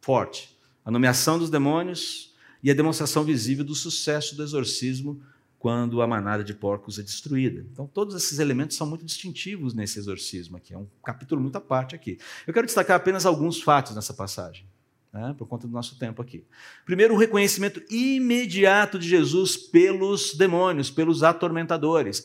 [0.00, 0.58] forte.
[0.84, 5.22] A nomeação dos demônios e a demonstração visível do sucesso do exorcismo
[5.58, 7.66] quando a manada de porcos é destruída.
[7.72, 10.74] Então, todos esses elementos são muito distintivos nesse exorcismo aqui.
[10.74, 12.18] É um capítulo muito à parte aqui.
[12.46, 14.68] Eu quero destacar apenas alguns fatos nessa passagem,
[15.16, 16.44] né, por conta do nosso tempo aqui.
[16.84, 22.24] Primeiro, o reconhecimento imediato de Jesus pelos demônios, pelos atormentadores.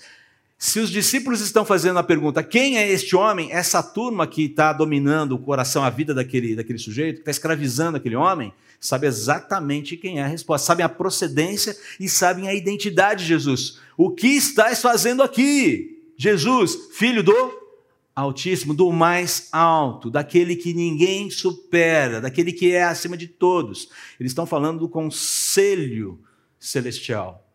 [0.58, 3.52] Se os discípulos estão fazendo a pergunta, quem é este homem?
[3.52, 7.98] Essa turma que está dominando o coração, a vida daquele, daquele sujeito, que está escravizando
[7.98, 13.24] aquele homem, sabe exatamente quem é a resposta, sabem a procedência e sabem a identidade
[13.24, 13.80] de Jesus.
[13.98, 16.04] O que estás fazendo aqui?
[16.16, 17.61] Jesus, filho do
[18.22, 23.89] Altíssimo, do mais alto, daquele que ninguém supera, daquele que é acima de todos.
[24.19, 26.22] Eles estão falando do conselho
[26.59, 27.47] celestial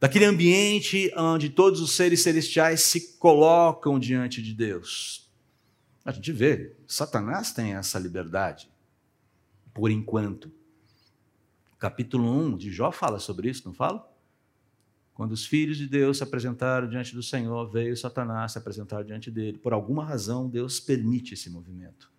[0.00, 5.30] daquele ambiente onde todos os seres celestiais se colocam diante de Deus.
[6.04, 8.70] A gente vê, Satanás tem essa liberdade,
[9.74, 10.52] por enquanto.
[11.78, 14.08] Capítulo 1 de Jó fala sobre isso, não fala?
[15.16, 19.30] Quando os filhos de Deus se apresentaram diante do Senhor, veio Satanás se apresentar diante
[19.30, 19.56] dele.
[19.56, 22.12] Por alguma razão, Deus permite esse movimento.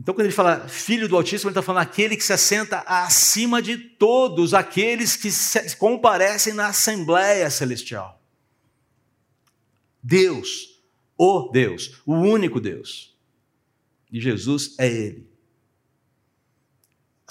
[0.00, 3.60] Então, quando ele fala filho do Altíssimo, ele está falando aquele que se assenta acima
[3.60, 5.28] de todos, aqueles que
[5.76, 8.18] comparecem na Assembleia Celestial.
[10.02, 10.82] Deus,
[11.18, 13.14] o Deus, o único Deus.
[14.10, 15.31] E Jesus é Ele.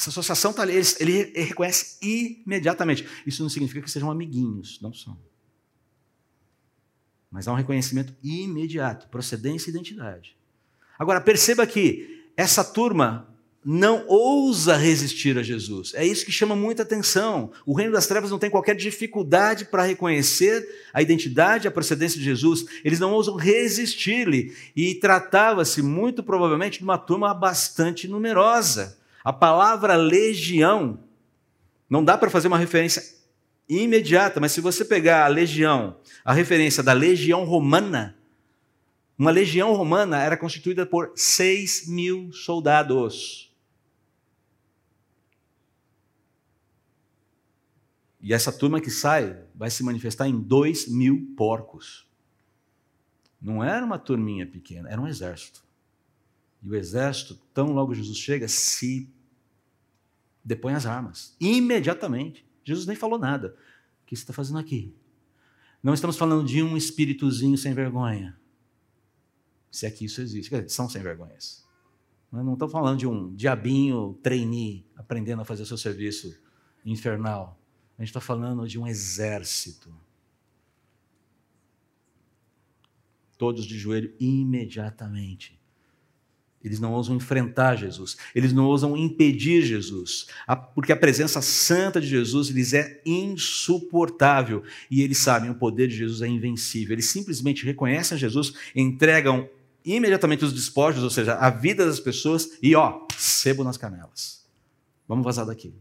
[0.02, 3.08] Essa associação está ali, ele, ele reconhece imediatamente.
[3.24, 5.16] Isso não significa que sejam amiguinhos, não são.
[7.30, 10.36] Mas há um reconhecimento imediato, procedência e identidade.
[10.97, 13.28] Agora, perceba que essa turma
[13.64, 15.93] não ousa resistir a Jesus.
[15.93, 17.52] É isso que chama muita atenção.
[17.64, 22.26] O reino das trevas não tem qualquer dificuldade para reconhecer a identidade a procedência de
[22.26, 22.66] Jesus.
[22.84, 24.52] Eles não ousam resistir-lhe.
[24.76, 28.99] E tratava-se, muito provavelmente, de uma turma bastante numerosa.
[29.24, 30.99] A palavra legião
[31.89, 33.03] não dá para fazer uma referência
[33.67, 38.17] imediata, mas se você pegar a legião, a referência da legião romana,
[39.17, 43.53] uma legião romana era constituída por 6 mil soldados.
[48.19, 52.07] E essa turma que sai vai se manifestar em 2 mil porcos.
[53.41, 55.63] Não era uma turminha pequena, era um exército.
[56.62, 59.09] E o exército, tão logo Jesus chega, se
[60.43, 61.36] depõe as armas.
[61.39, 62.45] Imediatamente.
[62.64, 63.55] Jesus nem falou nada.
[64.03, 64.95] O que você está fazendo aqui?
[65.82, 68.39] Não estamos falando de um espíritozinho sem vergonha
[69.72, 70.51] se é que isso existe.
[70.70, 71.66] São sem vergonhas.
[72.32, 76.38] Não estou falando de um diabinho trainee aprendendo a fazer seu serviço
[76.86, 77.57] infernal.
[77.97, 79.93] A gente está falando de um exército.
[83.38, 85.59] Todos de joelho imediatamente.
[86.64, 90.28] Eles não ousam enfrentar Jesus, eles não ousam impedir Jesus,
[90.76, 95.97] porque a presença santa de Jesus lhes é insuportável e eles sabem o poder de
[95.97, 96.93] Jesus é invencível.
[96.93, 99.49] Eles simplesmente reconhecem Jesus, entregam
[99.84, 104.45] imediatamente os despojos, ou seja, a vida das pessoas, e ó, sebo nas canelas.
[105.07, 105.74] Vamos vazar daqui.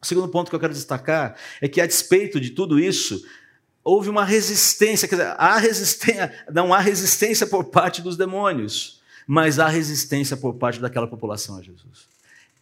[0.00, 3.24] O segundo ponto que eu quero destacar é que, a despeito de tudo isso,
[3.84, 9.58] houve uma resistência, quer dizer, há resistência, não há resistência por parte dos demônios, mas
[9.58, 12.08] há resistência por parte daquela população a Jesus.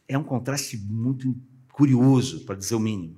[0.09, 1.35] É um contraste muito
[1.73, 3.17] curioso, para dizer o mínimo.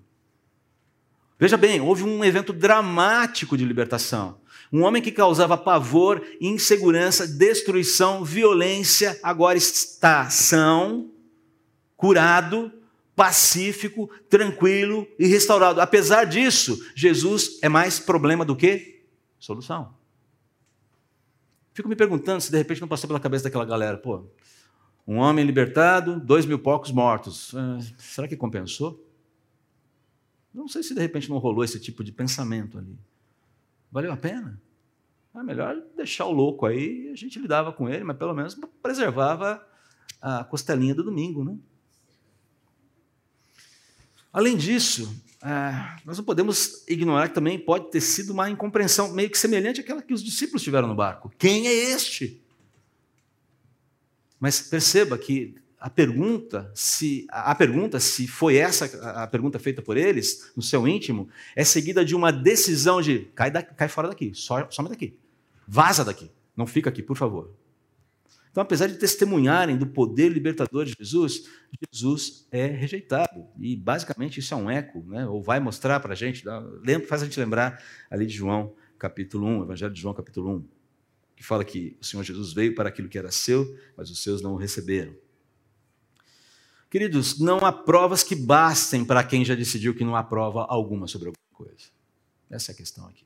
[1.39, 4.41] Veja bem, houve um evento dramático de libertação.
[4.73, 11.11] Um homem que causava pavor, insegurança, destruição, violência, agora está são,
[11.97, 12.73] curado,
[13.15, 15.81] pacífico, tranquilo e restaurado.
[15.81, 19.03] Apesar disso, Jesus é mais problema do que
[19.39, 19.93] solução.
[21.73, 24.27] Fico me perguntando se de repente não passou pela cabeça daquela galera, pô,
[25.07, 27.55] um homem libertado, dois mil porcos mortos.
[27.55, 29.09] Ah, será que compensou?
[30.53, 32.99] Não sei se de repente não rolou esse tipo de pensamento ali.
[33.91, 34.61] Valeu a pena?
[35.35, 39.67] É melhor deixar o louco aí, a gente lidava com ele, mas pelo menos preservava
[40.21, 41.57] a costelinha do domingo, né?
[44.31, 49.29] Além disso, é, nós não podemos ignorar que também pode ter sido uma incompreensão meio
[49.29, 51.33] que semelhante àquela que os discípulos tiveram no barco.
[51.37, 52.41] Quem é este?
[54.39, 58.85] Mas perceba que a pergunta, se a pergunta se foi essa
[59.21, 63.51] a pergunta feita por eles no seu íntimo, é seguida de uma decisão de cai,
[63.51, 65.19] daqui, cai fora daqui, some daqui,
[65.67, 67.53] vaza daqui, não fica aqui, por favor.
[68.53, 71.49] Então, apesar de testemunharem do poder libertador de Jesus,
[71.91, 73.49] Jesus é rejeitado.
[73.59, 75.27] E basicamente isso é um eco, né?
[75.27, 76.45] ou vai mostrar para a gente,
[76.85, 80.69] lembra, faz a gente lembrar ali de João capítulo 1, Evangelho de João capítulo 1,
[81.35, 84.43] que fala que o Senhor Jesus veio para aquilo que era seu, mas os seus
[84.43, 85.17] não o receberam.
[86.91, 91.09] Queridos, não há provas que bastem para quem já decidiu que não há prova alguma
[91.09, 91.91] sobre alguma coisa.
[92.51, 93.25] Essa é a questão aqui.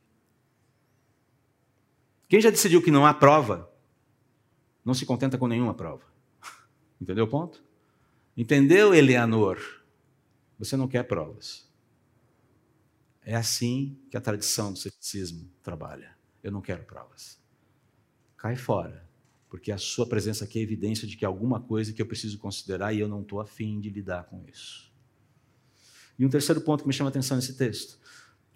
[2.28, 3.68] Quem já decidiu que não há prova,
[4.86, 6.04] não se contenta com nenhuma prova.
[7.02, 7.62] Entendeu o ponto?
[8.36, 9.58] Entendeu, Eleanor?
[10.60, 11.68] Você não quer provas.
[13.24, 16.16] É assim que a tradição do ceticismo trabalha.
[16.40, 17.36] Eu não quero provas.
[18.36, 19.04] Cai fora,
[19.48, 22.92] porque a sua presença aqui é evidência de que alguma coisa que eu preciso considerar
[22.92, 24.92] e eu não estou afim de lidar com isso.
[26.16, 27.98] E um terceiro ponto que me chama a atenção nesse texto: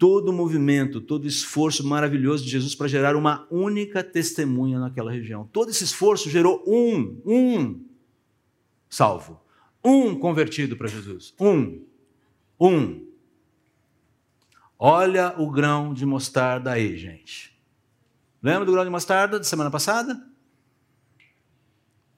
[0.01, 5.11] todo o movimento, todo o esforço maravilhoso de Jesus para gerar uma única testemunha naquela
[5.11, 5.47] região.
[5.53, 7.85] Todo esse esforço gerou um, um
[8.89, 9.39] salvo,
[9.83, 11.35] um convertido para Jesus.
[11.39, 11.85] Um,
[12.59, 13.05] um.
[14.79, 17.55] Olha o grão de mostarda aí, gente.
[18.41, 20.19] Lembra do grão de mostarda da semana passada?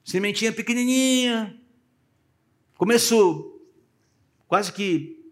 [0.02, 1.54] Sementinha pequenininha.
[2.78, 3.60] Começo
[4.48, 5.22] quase que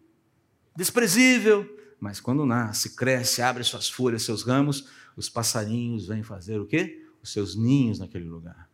[0.77, 1.81] desprezível.
[2.03, 7.07] Mas quando nasce, cresce, abre suas folhas, seus ramos, os passarinhos vêm fazer o quê?
[7.23, 8.69] Os seus ninhos naquele lugar.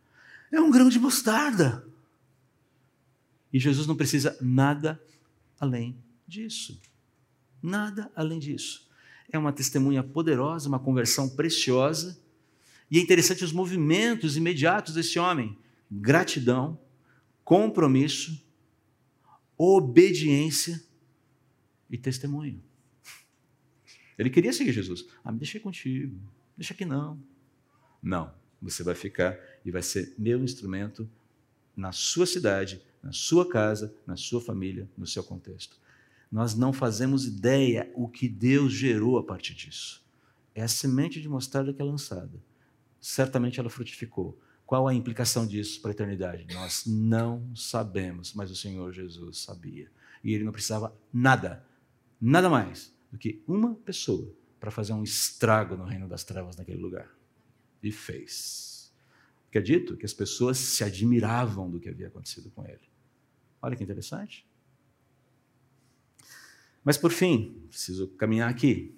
[0.51, 1.87] É um grão de mostarda.
[3.53, 4.99] E Jesus não precisa nada
[5.59, 5.95] além
[6.27, 6.81] disso.
[7.61, 8.89] Nada além disso.
[9.31, 12.19] É uma testemunha poderosa, uma conversão preciosa.
[12.89, 15.55] E é interessante os movimentos imediatos desse homem:
[15.91, 16.79] gratidão,
[17.43, 18.43] compromisso,
[19.55, 20.83] obediência
[21.91, 22.67] e testemunho.
[24.19, 25.05] Ele queria seguir Jesus.
[25.23, 26.19] Ah, me deixei contigo.
[26.57, 27.17] Deixa aqui não.
[28.03, 28.33] Não.
[28.61, 31.09] Você vai ficar e vai ser meu instrumento
[31.73, 35.79] na sua cidade, na sua casa, na sua família, no seu contexto.
[36.29, 40.05] Nós não fazemos ideia o que Deus gerou a partir disso.
[40.53, 42.43] É a semente de mostarda que é lançada.
[42.99, 44.37] Certamente ela frutificou.
[44.65, 46.45] Qual a implicação disso para a eternidade?
[46.53, 49.89] Nós não sabemos, mas o Senhor Jesus sabia.
[50.21, 51.65] E ele não precisava nada,
[52.19, 56.79] nada mais do que uma pessoa para fazer um estrago no reino das trevas naquele
[56.79, 57.09] lugar.
[57.81, 58.93] E fez.
[59.47, 62.89] Acredito que as pessoas se admiravam do que havia acontecido com ele.
[63.61, 64.45] Olha que interessante.
[66.83, 68.95] Mas por fim, preciso caminhar aqui.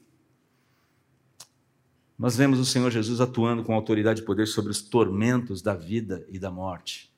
[2.18, 6.26] Nós vemos o Senhor Jesus atuando com autoridade e poder sobre os tormentos da vida
[6.30, 7.11] e da morte.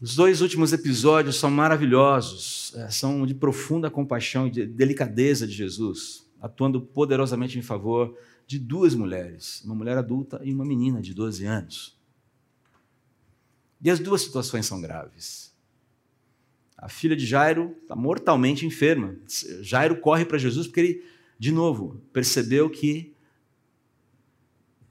[0.00, 5.52] Os dois últimos episódios são maravilhosos, é, são de profunda compaixão e de delicadeza de
[5.52, 8.16] Jesus, atuando poderosamente em favor
[8.46, 11.98] de duas mulheres, uma mulher adulta e uma menina de 12 anos.
[13.80, 15.54] E as duas situações são graves.
[16.76, 19.16] A filha de Jairo está mortalmente enferma.
[19.62, 21.04] Jairo corre para Jesus porque ele,
[21.38, 23.14] de novo, percebeu que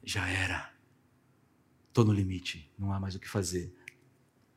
[0.04, 0.72] já era.
[1.90, 3.72] Estou no limite, não há mais o que fazer.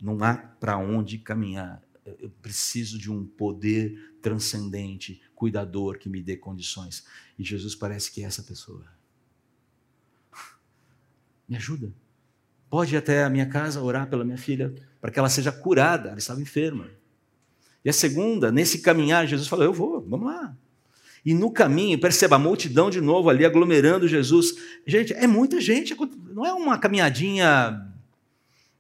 [0.01, 1.83] Não há para onde caminhar.
[2.21, 7.05] Eu preciso de um poder transcendente, cuidador, que me dê condições.
[7.39, 8.85] E Jesus parece que é essa pessoa.
[11.49, 11.93] Me ajuda.
[12.69, 16.09] Pode ir até a minha casa orar pela minha filha, para que ela seja curada.
[16.09, 16.91] Ela estava enferma.
[17.85, 20.57] E a segunda, nesse caminhar, Jesus falou: Eu vou, vamos lá.
[21.25, 24.55] E no caminho, perceba a multidão de novo ali aglomerando Jesus.
[24.87, 25.97] Gente, é muita gente,
[26.33, 27.93] não é uma caminhadinha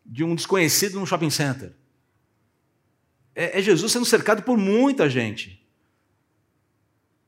[0.06, 1.74] de um desconhecido num shopping center.
[3.34, 5.62] É, é Jesus sendo cercado por muita gente.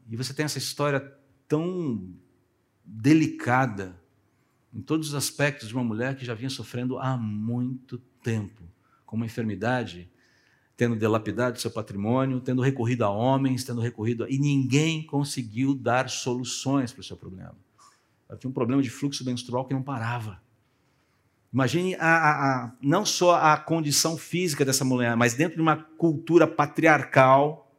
[0.09, 1.01] E você tem essa história
[1.47, 2.09] tão
[2.85, 4.01] delicada,
[4.72, 8.62] em todos os aspectos, de uma mulher que já vinha sofrendo há muito tempo,
[9.05, 10.11] com uma enfermidade
[10.79, 14.31] tendo dilapidado seu patrimônio, tendo recorrido a homens, tendo recorrido a...
[14.31, 17.57] e ninguém conseguiu dar soluções para o seu problema.
[18.29, 20.41] Ela tinha um problema de fluxo menstrual que não parava.
[21.53, 25.77] Imagine a, a, a, não só a condição física dessa mulher, mas dentro de uma
[25.77, 27.73] cultura patriarcal,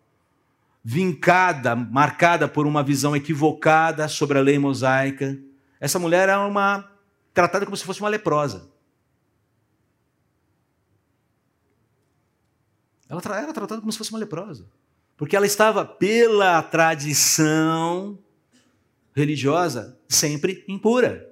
[0.84, 5.38] vincada, marcada por uma visão equivocada sobre a lei mosaica.
[5.80, 6.90] Essa mulher era uma
[7.34, 8.72] tratada como se fosse uma leprosa.
[13.08, 14.68] Ela era tratada como se fosse uma leprosa.
[15.18, 18.18] Porque ela estava, pela tradição
[19.14, 21.29] religiosa, sempre impura.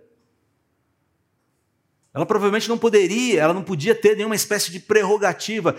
[2.17, 5.75] Ela provavelmente não poderia, ela não podia ter nenhuma espécie de prerrogativa.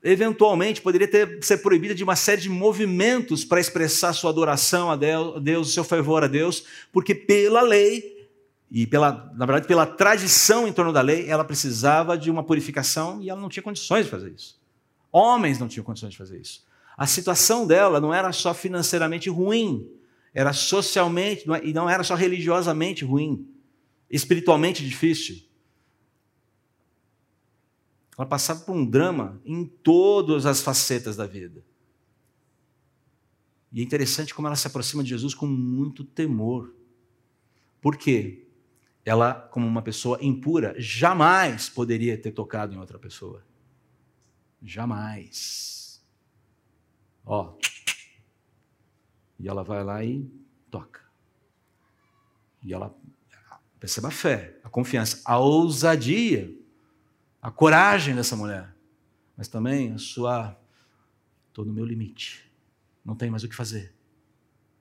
[0.00, 4.94] Eventualmente, poderia ter, ser proibida de uma série de movimentos para expressar sua adoração a
[4.94, 8.28] Deus, o seu favor a Deus, porque pela lei,
[8.70, 13.20] e pela, na verdade, pela tradição em torno da lei, ela precisava de uma purificação
[13.20, 14.60] e ela não tinha condições de fazer isso.
[15.10, 16.64] Homens não tinham condições de fazer isso.
[16.96, 19.90] A situação dela não era só financeiramente ruim,
[20.32, 23.44] era socialmente, é, e não era só religiosamente ruim,
[24.08, 25.49] espiritualmente difícil.
[28.20, 31.64] Ela passava por um drama em todas as facetas da vida.
[33.72, 36.74] E é interessante como ela se aproxima de Jesus com muito temor.
[37.80, 38.46] Por quê?
[39.06, 43.42] Ela, como uma pessoa impura, jamais poderia ter tocado em outra pessoa.
[44.60, 46.04] Jamais.
[47.24, 47.54] Ó.
[49.38, 50.30] E ela vai lá e
[50.70, 51.00] toca.
[52.62, 52.94] E ela
[53.78, 56.59] perceba a fé, a confiança, a ousadia,
[57.42, 58.74] a coragem dessa mulher,
[59.36, 60.56] mas também a sua
[61.48, 62.50] estou no meu limite.
[63.04, 63.94] Não tem mais o que fazer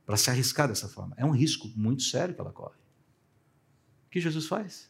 [0.05, 1.13] para se arriscar dessa forma.
[1.17, 2.77] É um risco muito sério que ela corre.
[4.07, 4.89] O que Jesus faz?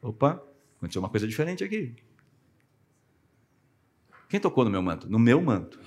[0.00, 0.42] Opa,
[0.78, 1.94] aconteceu uma coisa diferente aqui.
[4.28, 5.10] Quem tocou no meu manto?
[5.10, 5.78] No meu manto.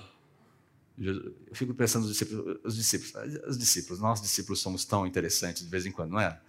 [0.96, 3.12] Eu fico pensando nos discípulos, os discípulos,
[3.46, 6.40] os discípulos, nós discípulos somos tão interessantes de vez em quando, não é?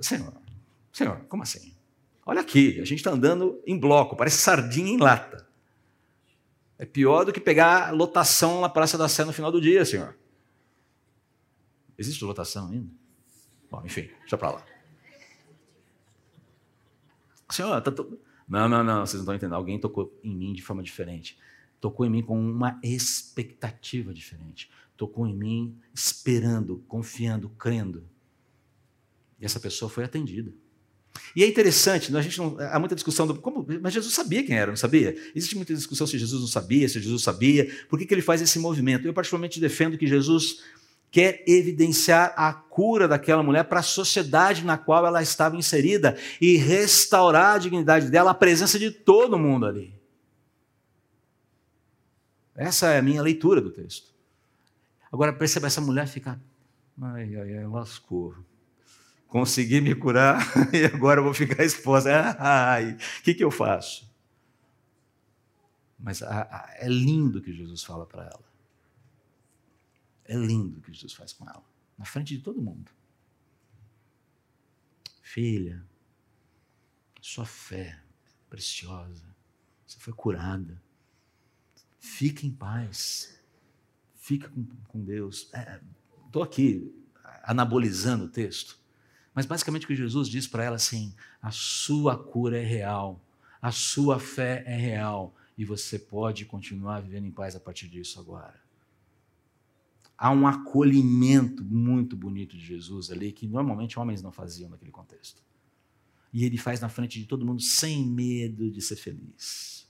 [0.00, 0.32] Senhor,
[0.92, 1.74] Senhor, como assim?
[2.30, 5.48] Olha aqui, a gente está andando em bloco, parece sardinha em lata.
[6.78, 10.16] É pior do que pegar lotação na Praça da Sé no final do dia, senhor.
[11.98, 12.88] Existe lotação ainda?
[13.68, 14.64] Bom, enfim, deixa para lá.
[17.50, 18.16] Senhor, tá to...
[18.48, 19.56] não, não, não, vocês não estão entendendo.
[19.56, 21.36] Alguém tocou em mim de forma diferente
[21.80, 24.70] tocou em mim com uma expectativa diferente.
[24.96, 28.06] Tocou em mim esperando, confiando, crendo.
[29.40, 30.52] E essa pessoa foi atendida.
[31.34, 34.56] E é interessante, a gente não, há muita discussão do como, mas Jesus sabia quem
[34.56, 35.16] era, não sabia?
[35.34, 37.70] Existe muita discussão se Jesus não sabia, se Jesus sabia.
[37.88, 39.06] Por que, que ele faz esse movimento?
[39.06, 40.62] Eu particularmente defendo que Jesus
[41.10, 46.56] quer evidenciar a cura daquela mulher para a sociedade na qual ela estava inserida e
[46.56, 49.92] restaurar a dignidade dela, a presença de todo mundo ali.
[52.54, 54.12] Essa é a minha leitura do texto.
[55.10, 56.40] Agora perceba, essa mulher fica.
[57.00, 58.34] Ai, ai, ai, lascou.
[59.30, 60.42] Consegui me curar
[60.74, 62.36] e agora vou ficar exposta.
[62.36, 64.10] Ai, o que, que eu faço?
[65.96, 68.50] Mas a, a, é lindo que Jesus fala para ela.
[70.24, 71.62] É lindo o que Jesus faz com ela,
[71.96, 72.90] na frente de todo mundo.
[75.22, 75.80] Filha,
[77.20, 78.02] sua fé
[78.48, 79.24] preciosa,
[79.86, 80.82] você foi curada.
[82.00, 83.40] Fique em paz.
[84.16, 85.52] Fica com, com Deus.
[86.26, 86.92] Estou é, aqui
[87.44, 88.79] anabolizando o texto.
[89.40, 93.24] Mas basicamente o que Jesus diz para ela assim: a sua cura é real,
[93.62, 98.20] a sua fé é real e você pode continuar vivendo em paz a partir disso
[98.20, 98.60] agora.
[100.18, 105.42] Há um acolhimento muito bonito de Jesus ali que normalmente homens não faziam naquele contexto.
[106.30, 109.88] E ele faz na frente de todo mundo sem medo de ser feliz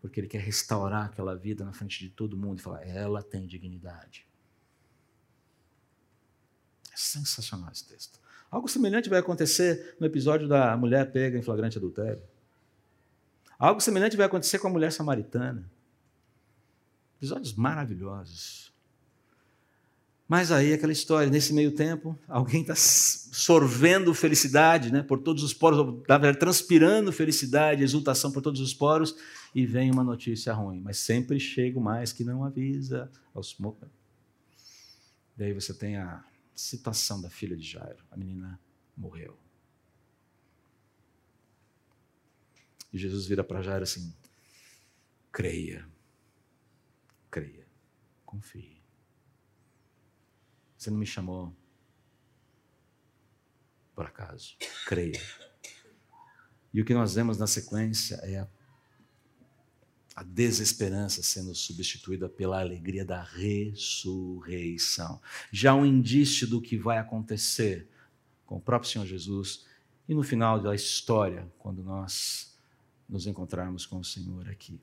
[0.00, 3.46] porque ele quer restaurar aquela vida na frente de todo mundo e falar: ela tem
[3.46, 4.26] dignidade.
[6.92, 8.18] É sensacional esse texto.
[8.50, 12.22] Algo semelhante vai acontecer no episódio da mulher pega em flagrante adultério.
[13.58, 15.70] Algo semelhante vai acontecer com a mulher samaritana.
[17.18, 18.72] Episódios maravilhosos.
[20.26, 25.52] Mas aí aquela história, nesse meio tempo, alguém está sorvendo felicidade, né, por todos os
[25.52, 29.16] poros, verdade, transpirando felicidade, exultação por todos os poros,
[29.54, 30.80] e vem uma notícia ruim.
[30.80, 33.10] Mas sempre chega mais que não avisa.
[33.34, 33.56] Aos...
[35.36, 36.24] Daí você tem a
[36.54, 38.04] citação da filha de Jairo.
[38.10, 38.60] A menina
[38.96, 39.38] morreu.
[42.92, 44.14] E Jesus vira para Jairo assim:
[45.32, 45.88] creia,
[47.30, 47.66] creia,
[48.24, 48.80] confie.
[50.76, 51.54] Você não me chamou
[53.94, 54.56] por acaso.
[54.86, 55.20] Creia.
[56.72, 58.48] E o que nós vemos na sequência é a,
[60.20, 65.18] a desesperança sendo substituída pela alegria da ressurreição.
[65.50, 67.88] Já um indício do que vai acontecer
[68.44, 69.64] com o próprio Senhor Jesus
[70.06, 72.54] e no final da história, quando nós
[73.08, 74.78] nos encontrarmos com o Senhor aqui.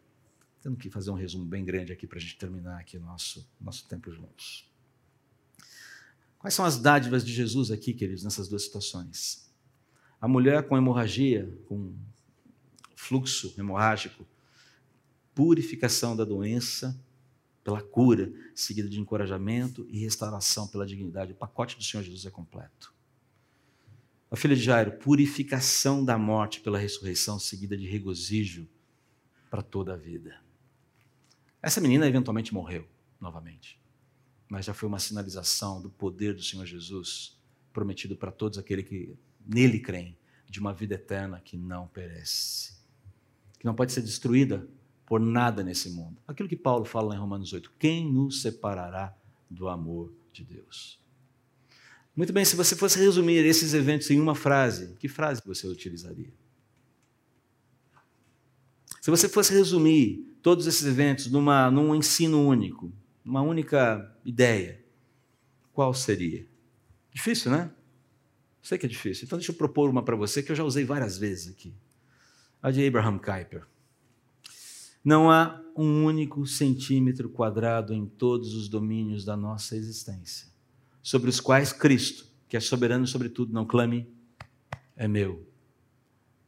[0.63, 3.47] Tendo que fazer um resumo bem grande aqui para a gente terminar aqui o nosso,
[3.61, 4.67] nosso tempo juntos.
[6.39, 9.47] Quais são as dádivas de Jesus aqui, queridos, nessas duas situações?
[10.19, 11.95] A mulher com hemorragia, com
[12.95, 14.25] fluxo hemorrágico,
[15.38, 16.99] purificação da doença
[17.63, 21.33] pela cura, seguida de encorajamento e restauração pela dignidade.
[21.33, 22.91] O pacote do Senhor Jesus é completo.
[24.31, 28.67] A filha de Jairo, purificação da morte pela ressurreição, seguida de regozijo
[29.51, 30.41] para toda a vida.
[31.61, 32.88] Essa menina eventualmente morreu
[33.21, 33.79] novamente
[34.49, 37.38] mas já foi uma sinalização do poder do Senhor Jesus,
[37.73, 39.15] prometido para todos aqueles que
[39.45, 40.17] nele creem,
[40.49, 42.73] de uma vida eterna que não perece,
[43.59, 44.65] que não pode ser destruída
[45.08, 46.22] por nada nesse mundo.
[46.28, 49.18] Aquilo que Paulo fala em Romanos 8: quem nos separará
[49.49, 50.99] do amor de Deus?
[52.16, 56.34] Muito bem, se você fosse resumir esses eventos em uma frase, que frase você utilizaria?
[58.99, 62.91] Se você fosse resumir todos esses eventos numa, num ensino único,
[63.24, 64.84] uma única ideia,
[65.72, 66.45] qual seria?
[67.14, 67.72] Difícil, né?
[68.62, 69.26] Sei que é difícil.
[69.26, 71.74] Então deixa eu propor uma para você que eu já usei várias vezes aqui.
[72.62, 73.66] A de Abraham Kuyper.
[75.08, 80.49] Não há um único centímetro quadrado em todos os domínios da nossa existência,
[81.01, 84.14] sobre os quais Cristo, que é soberano sobre tudo, não clame,
[84.97, 85.47] é meu,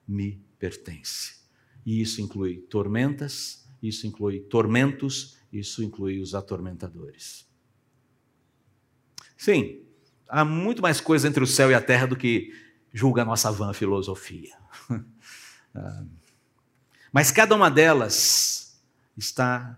[0.06, 1.40] me pertence.
[1.86, 7.48] E isso inclui tormentas, isso inclui tormentos, isso inclui os atormentadores.
[9.38, 9.86] Sim,
[10.28, 12.54] há muito mais coisa entre o céu e a terra do que
[12.92, 14.54] julga a nossa vã filosofia.
[17.12, 18.80] Mas cada uma delas
[19.18, 19.78] está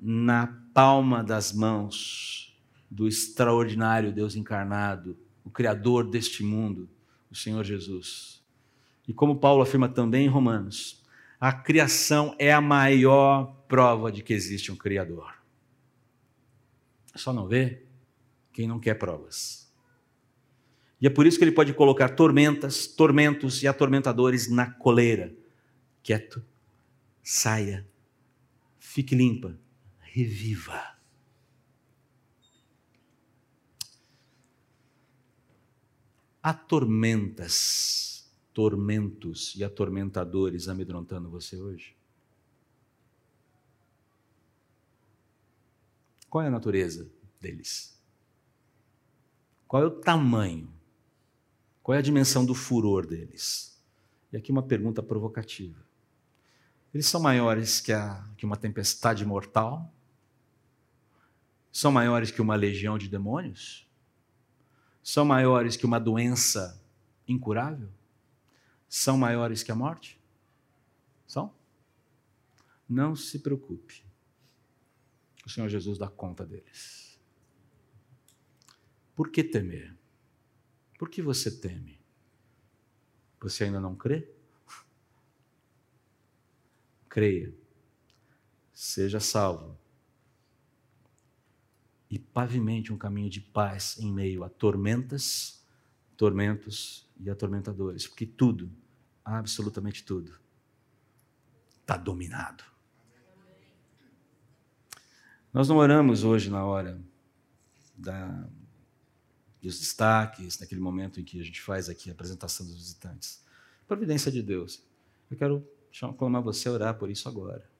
[0.00, 2.58] na palma das mãos
[2.90, 6.88] do extraordinário Deus encarnado, o Criador deste mundo,
[7.30, 8.42] o Senhor Jesus.
[9.06, 11.02] E como Paulo afirma também em Romanos,
[11.40, 15.34] a criação é a maior prova de que existe um Criador.
[17.14, 17.84] Só não vê
[18.52, 19.70] quem não quer provas.
[21.00, 25.41] E é por isso que ele pode colocar tormentas, tormentos e atormentadores na coleira
[26.02, 26.44] quieto,
[27.22, 27.86] saia,
[28.78, 29.58] fique limpa,
[30.00, 30.96] reviva.
[36.42, 41.96] Há tormentas, tormentos e atormentadores amedrontando você hoje?
[46.28, 47.08] Qual é a natureza
[47.40, 47.96] deles?
[49.68, 50.72] Qual é o tamanho?
[51.82, 53.80] Qual é a dimensão do furor deles?
[54.32, 55.91] E aqui uma pergunta provocativa.
[56.92, 59.92] Eles são maiores que, a, que uma tempestade mortal?
[61.72, 63.88] São maiores que uma legião de demônios?
[65.02, 66.80] São maiores que uma doença
[67.26, 67.88] incurável?
[68.88, 70.20] São maiores que a morte?
[71.26, 71.54] São?
[72.86, 74.04] Não se preocupe.
[75.46, 77.18] O Senhor Jesus dá conta deles.
[79.14, 79.96] Por que temer?
[80.98, 82.00] Por que você teme?
[83.40, 84.31] Você ainda não crê?
[87.12, 87.54] Creia,
[88.72, 89.78] seja salvo
[92.08, 95.62] e pavimente um caminho de paz em meio a tormentas,
[96.16, 98.72] tormentos e atormentadores, porque tudo,
[99.22, 100.40] absolutamente tudo,
[101.82, 102.64] está dominado.
[105.52, 106.98] Nós não oramos hoje na hora
[107.94, 108.48] da,
[109.60, 113.44] dos destaques, naquele momento em que a gente faz aqui a apresentação dos visitantes.
[113.86, 114.82] Providência de Deus.
[115.30, 115.81] Eu quero
[116.16, 117.70] clamar você a orar por isso agora.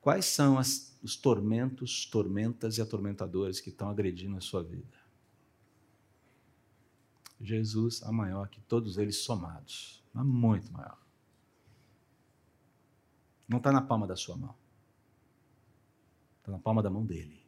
[0.00, 4.96] Quais são as, os tormentos, tormentas e atormentadores que estão agredindo a sua vida?
[7.40, 10.98] Jesus é maior que todos eles somados, é muito maior.
[13.48, 14.54] Não está na palma da sua mão,
[16.38, 17.44] está na palma da mão dele.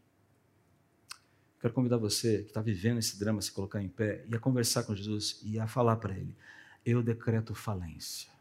[1.61, 4.39] Quero convidar você que está vivendo esse drama a se colocar em pé e a
[4.39, 6.37] conversar com Jesus e a falar para ele:
[6.85, 8.38] Eu decreto falência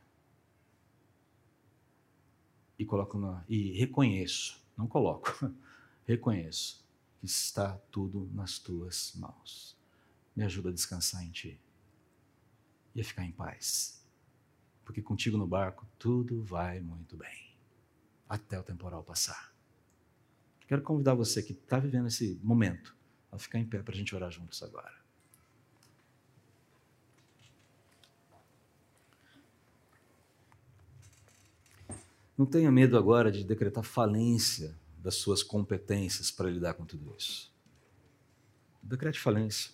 [2.78, 5.30] e coloco na, e reconheço, não coloco,
[6.06, 6.86] reconheço
[7.20, 9.78] que está tudo nas tuas mãos.
[10.36, 11.60] Me ajuda a descansar em ti
[12.94, 14.06] e a ficar em paz.
[14.86, 17.56] Porque contigo no barco tudo vai muito bem,
[18.30, 19.54] até o temporal passar.
[20.68, 22.96] Quero convidar você que está vivendo esse momento
[23.32, 25.07] a ficar em pé para a gente orar juntos agora.
[32.38, 37.52] Não tenha medo agora de decretar falência das suas competências para lidar com tudo isso.
[38.84, 39.72] Decrete falência.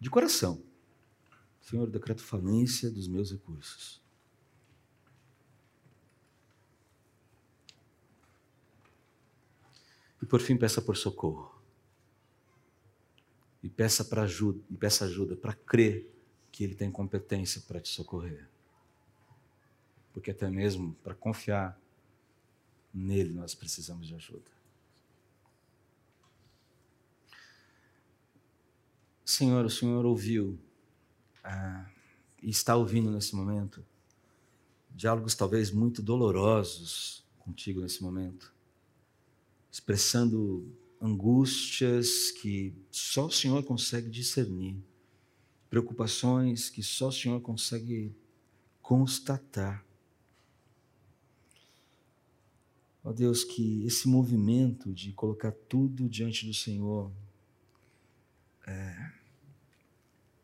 [0.00, 0.62] De coração.
[1.60, 4.02] Senhor, decreto falência dos meus recursos.
[10.22, 11.62] E por fim, peça por socorro.
[13.62, 16.10] E peça para ajuda, e peça ajuda para crer
[16.50, 18.53] que ele tem competência para te socorrer
[20.14, 21.78] porque até mesmo para confiar
[22.92, 24.50] nele nós precisamos de ajuda.
[29.22, 30.58] Senhor, o Senhor ouviu
[31.42, 31.90] ah,
[32.42, 33.84] e está ouvindo nesse momento
[34.94, 38.54] diálogos talvez muito dolorosos contigo nesse momento,
[39.70, 44.82] expressando angústias que só o Senhor consegue discernir,
[45.68, 48.14] preocupações que só o Senhor consegue
[48.80, 49.84] constatar.
[53.04, 57.12] Ó Deus, que esse movimento de colocar tudo diante do Senhor,
[58.66, 59.10] é,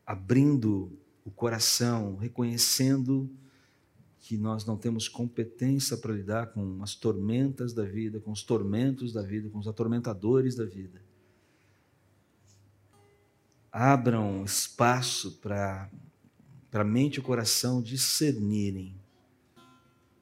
[0.05, 0.95] abrindo
[1.25, 3.27] o coração, reconhecendo
[4.19, 9.11] que nós não temos competência para lidar com as tormentas da vida, com os tormentos
[9.11, 11.01] da vida, com os atormentadores da vida.
[13.71, 15.89] Abram espaço para
[16.71, 19.00] a mente e o coração discernirem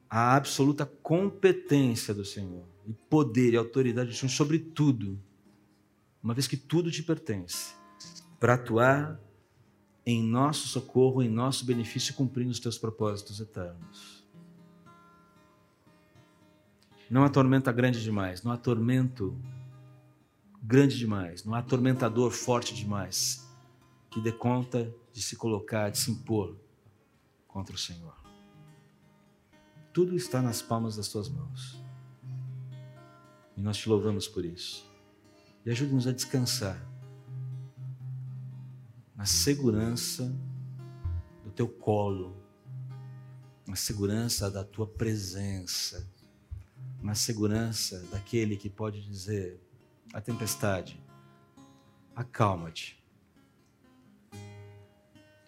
[0.10, 5.22] a absoluta competência do Senhor e poder e autoridade do Senhor sobre tudo,
[6.24, 7.76] uma vez que tudo te pertence,
[8.40, 9.20] para atuar
[10.06, 14.28] em nosso socorro, em nosso benefício, cumprindo os teus propósitos eternos.
[17.10, 19.38] Não há tormenta grande demais, não há tormento
[20.62, 23.48] grande demais, não há atormentador forte demais
[24.10, 26.56] que dê conta de se colocar, de se impor
[27.48, 28.19] contra o Senhor.
[29.92, 31.84] Tudo está nas palmas das tuas mãos.
[33.58, 34.88] E nós te louvamos por isso.
[35.66, 36.80] E ajude-nos a descansar
[39.16, 40.34] na segurança
[41.44, 42.38] do teu colo,
[43.68, 46.08] na segurança da tua presença,
[47.02, 49.60] na segurança daquele que pode dizer
[50.14, 51.04] à tempestade:
[52.16, 53.04] acalma-te.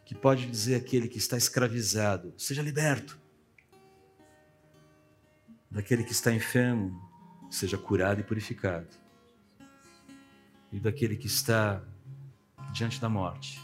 [0.04, 3.21] Que pode dizer aquele que está escravizado: seja liberto
[5.72, 7.10] daquele que está enfermo
[7.50, 8.88] seja curado e purificado,
[10.72, 11.82] e daquele que está
[12.74, 13.62] diante da morte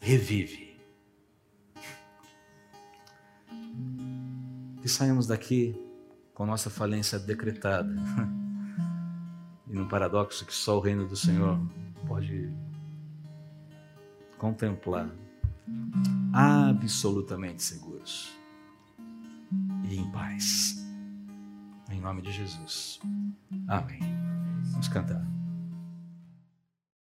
[0.00, 0.78] revive.
[4.80, 5.74] Que saímos daqui
[6.32, 7.94] com nossa falência decretada.
[9.66, 11.60] E num paradoxo que só o reino do Senhor
[12.06, 12.50] pode
[14.38, 15.10] contemplar,
[16.32, 18.37] absolutamente seguros
[19.88, 20.76] e em paz.
[21.90, 23.00] Em nome de Jesus.
[23.66, 24.00] Amém.
[24.72, 25.24] Vamos cantar.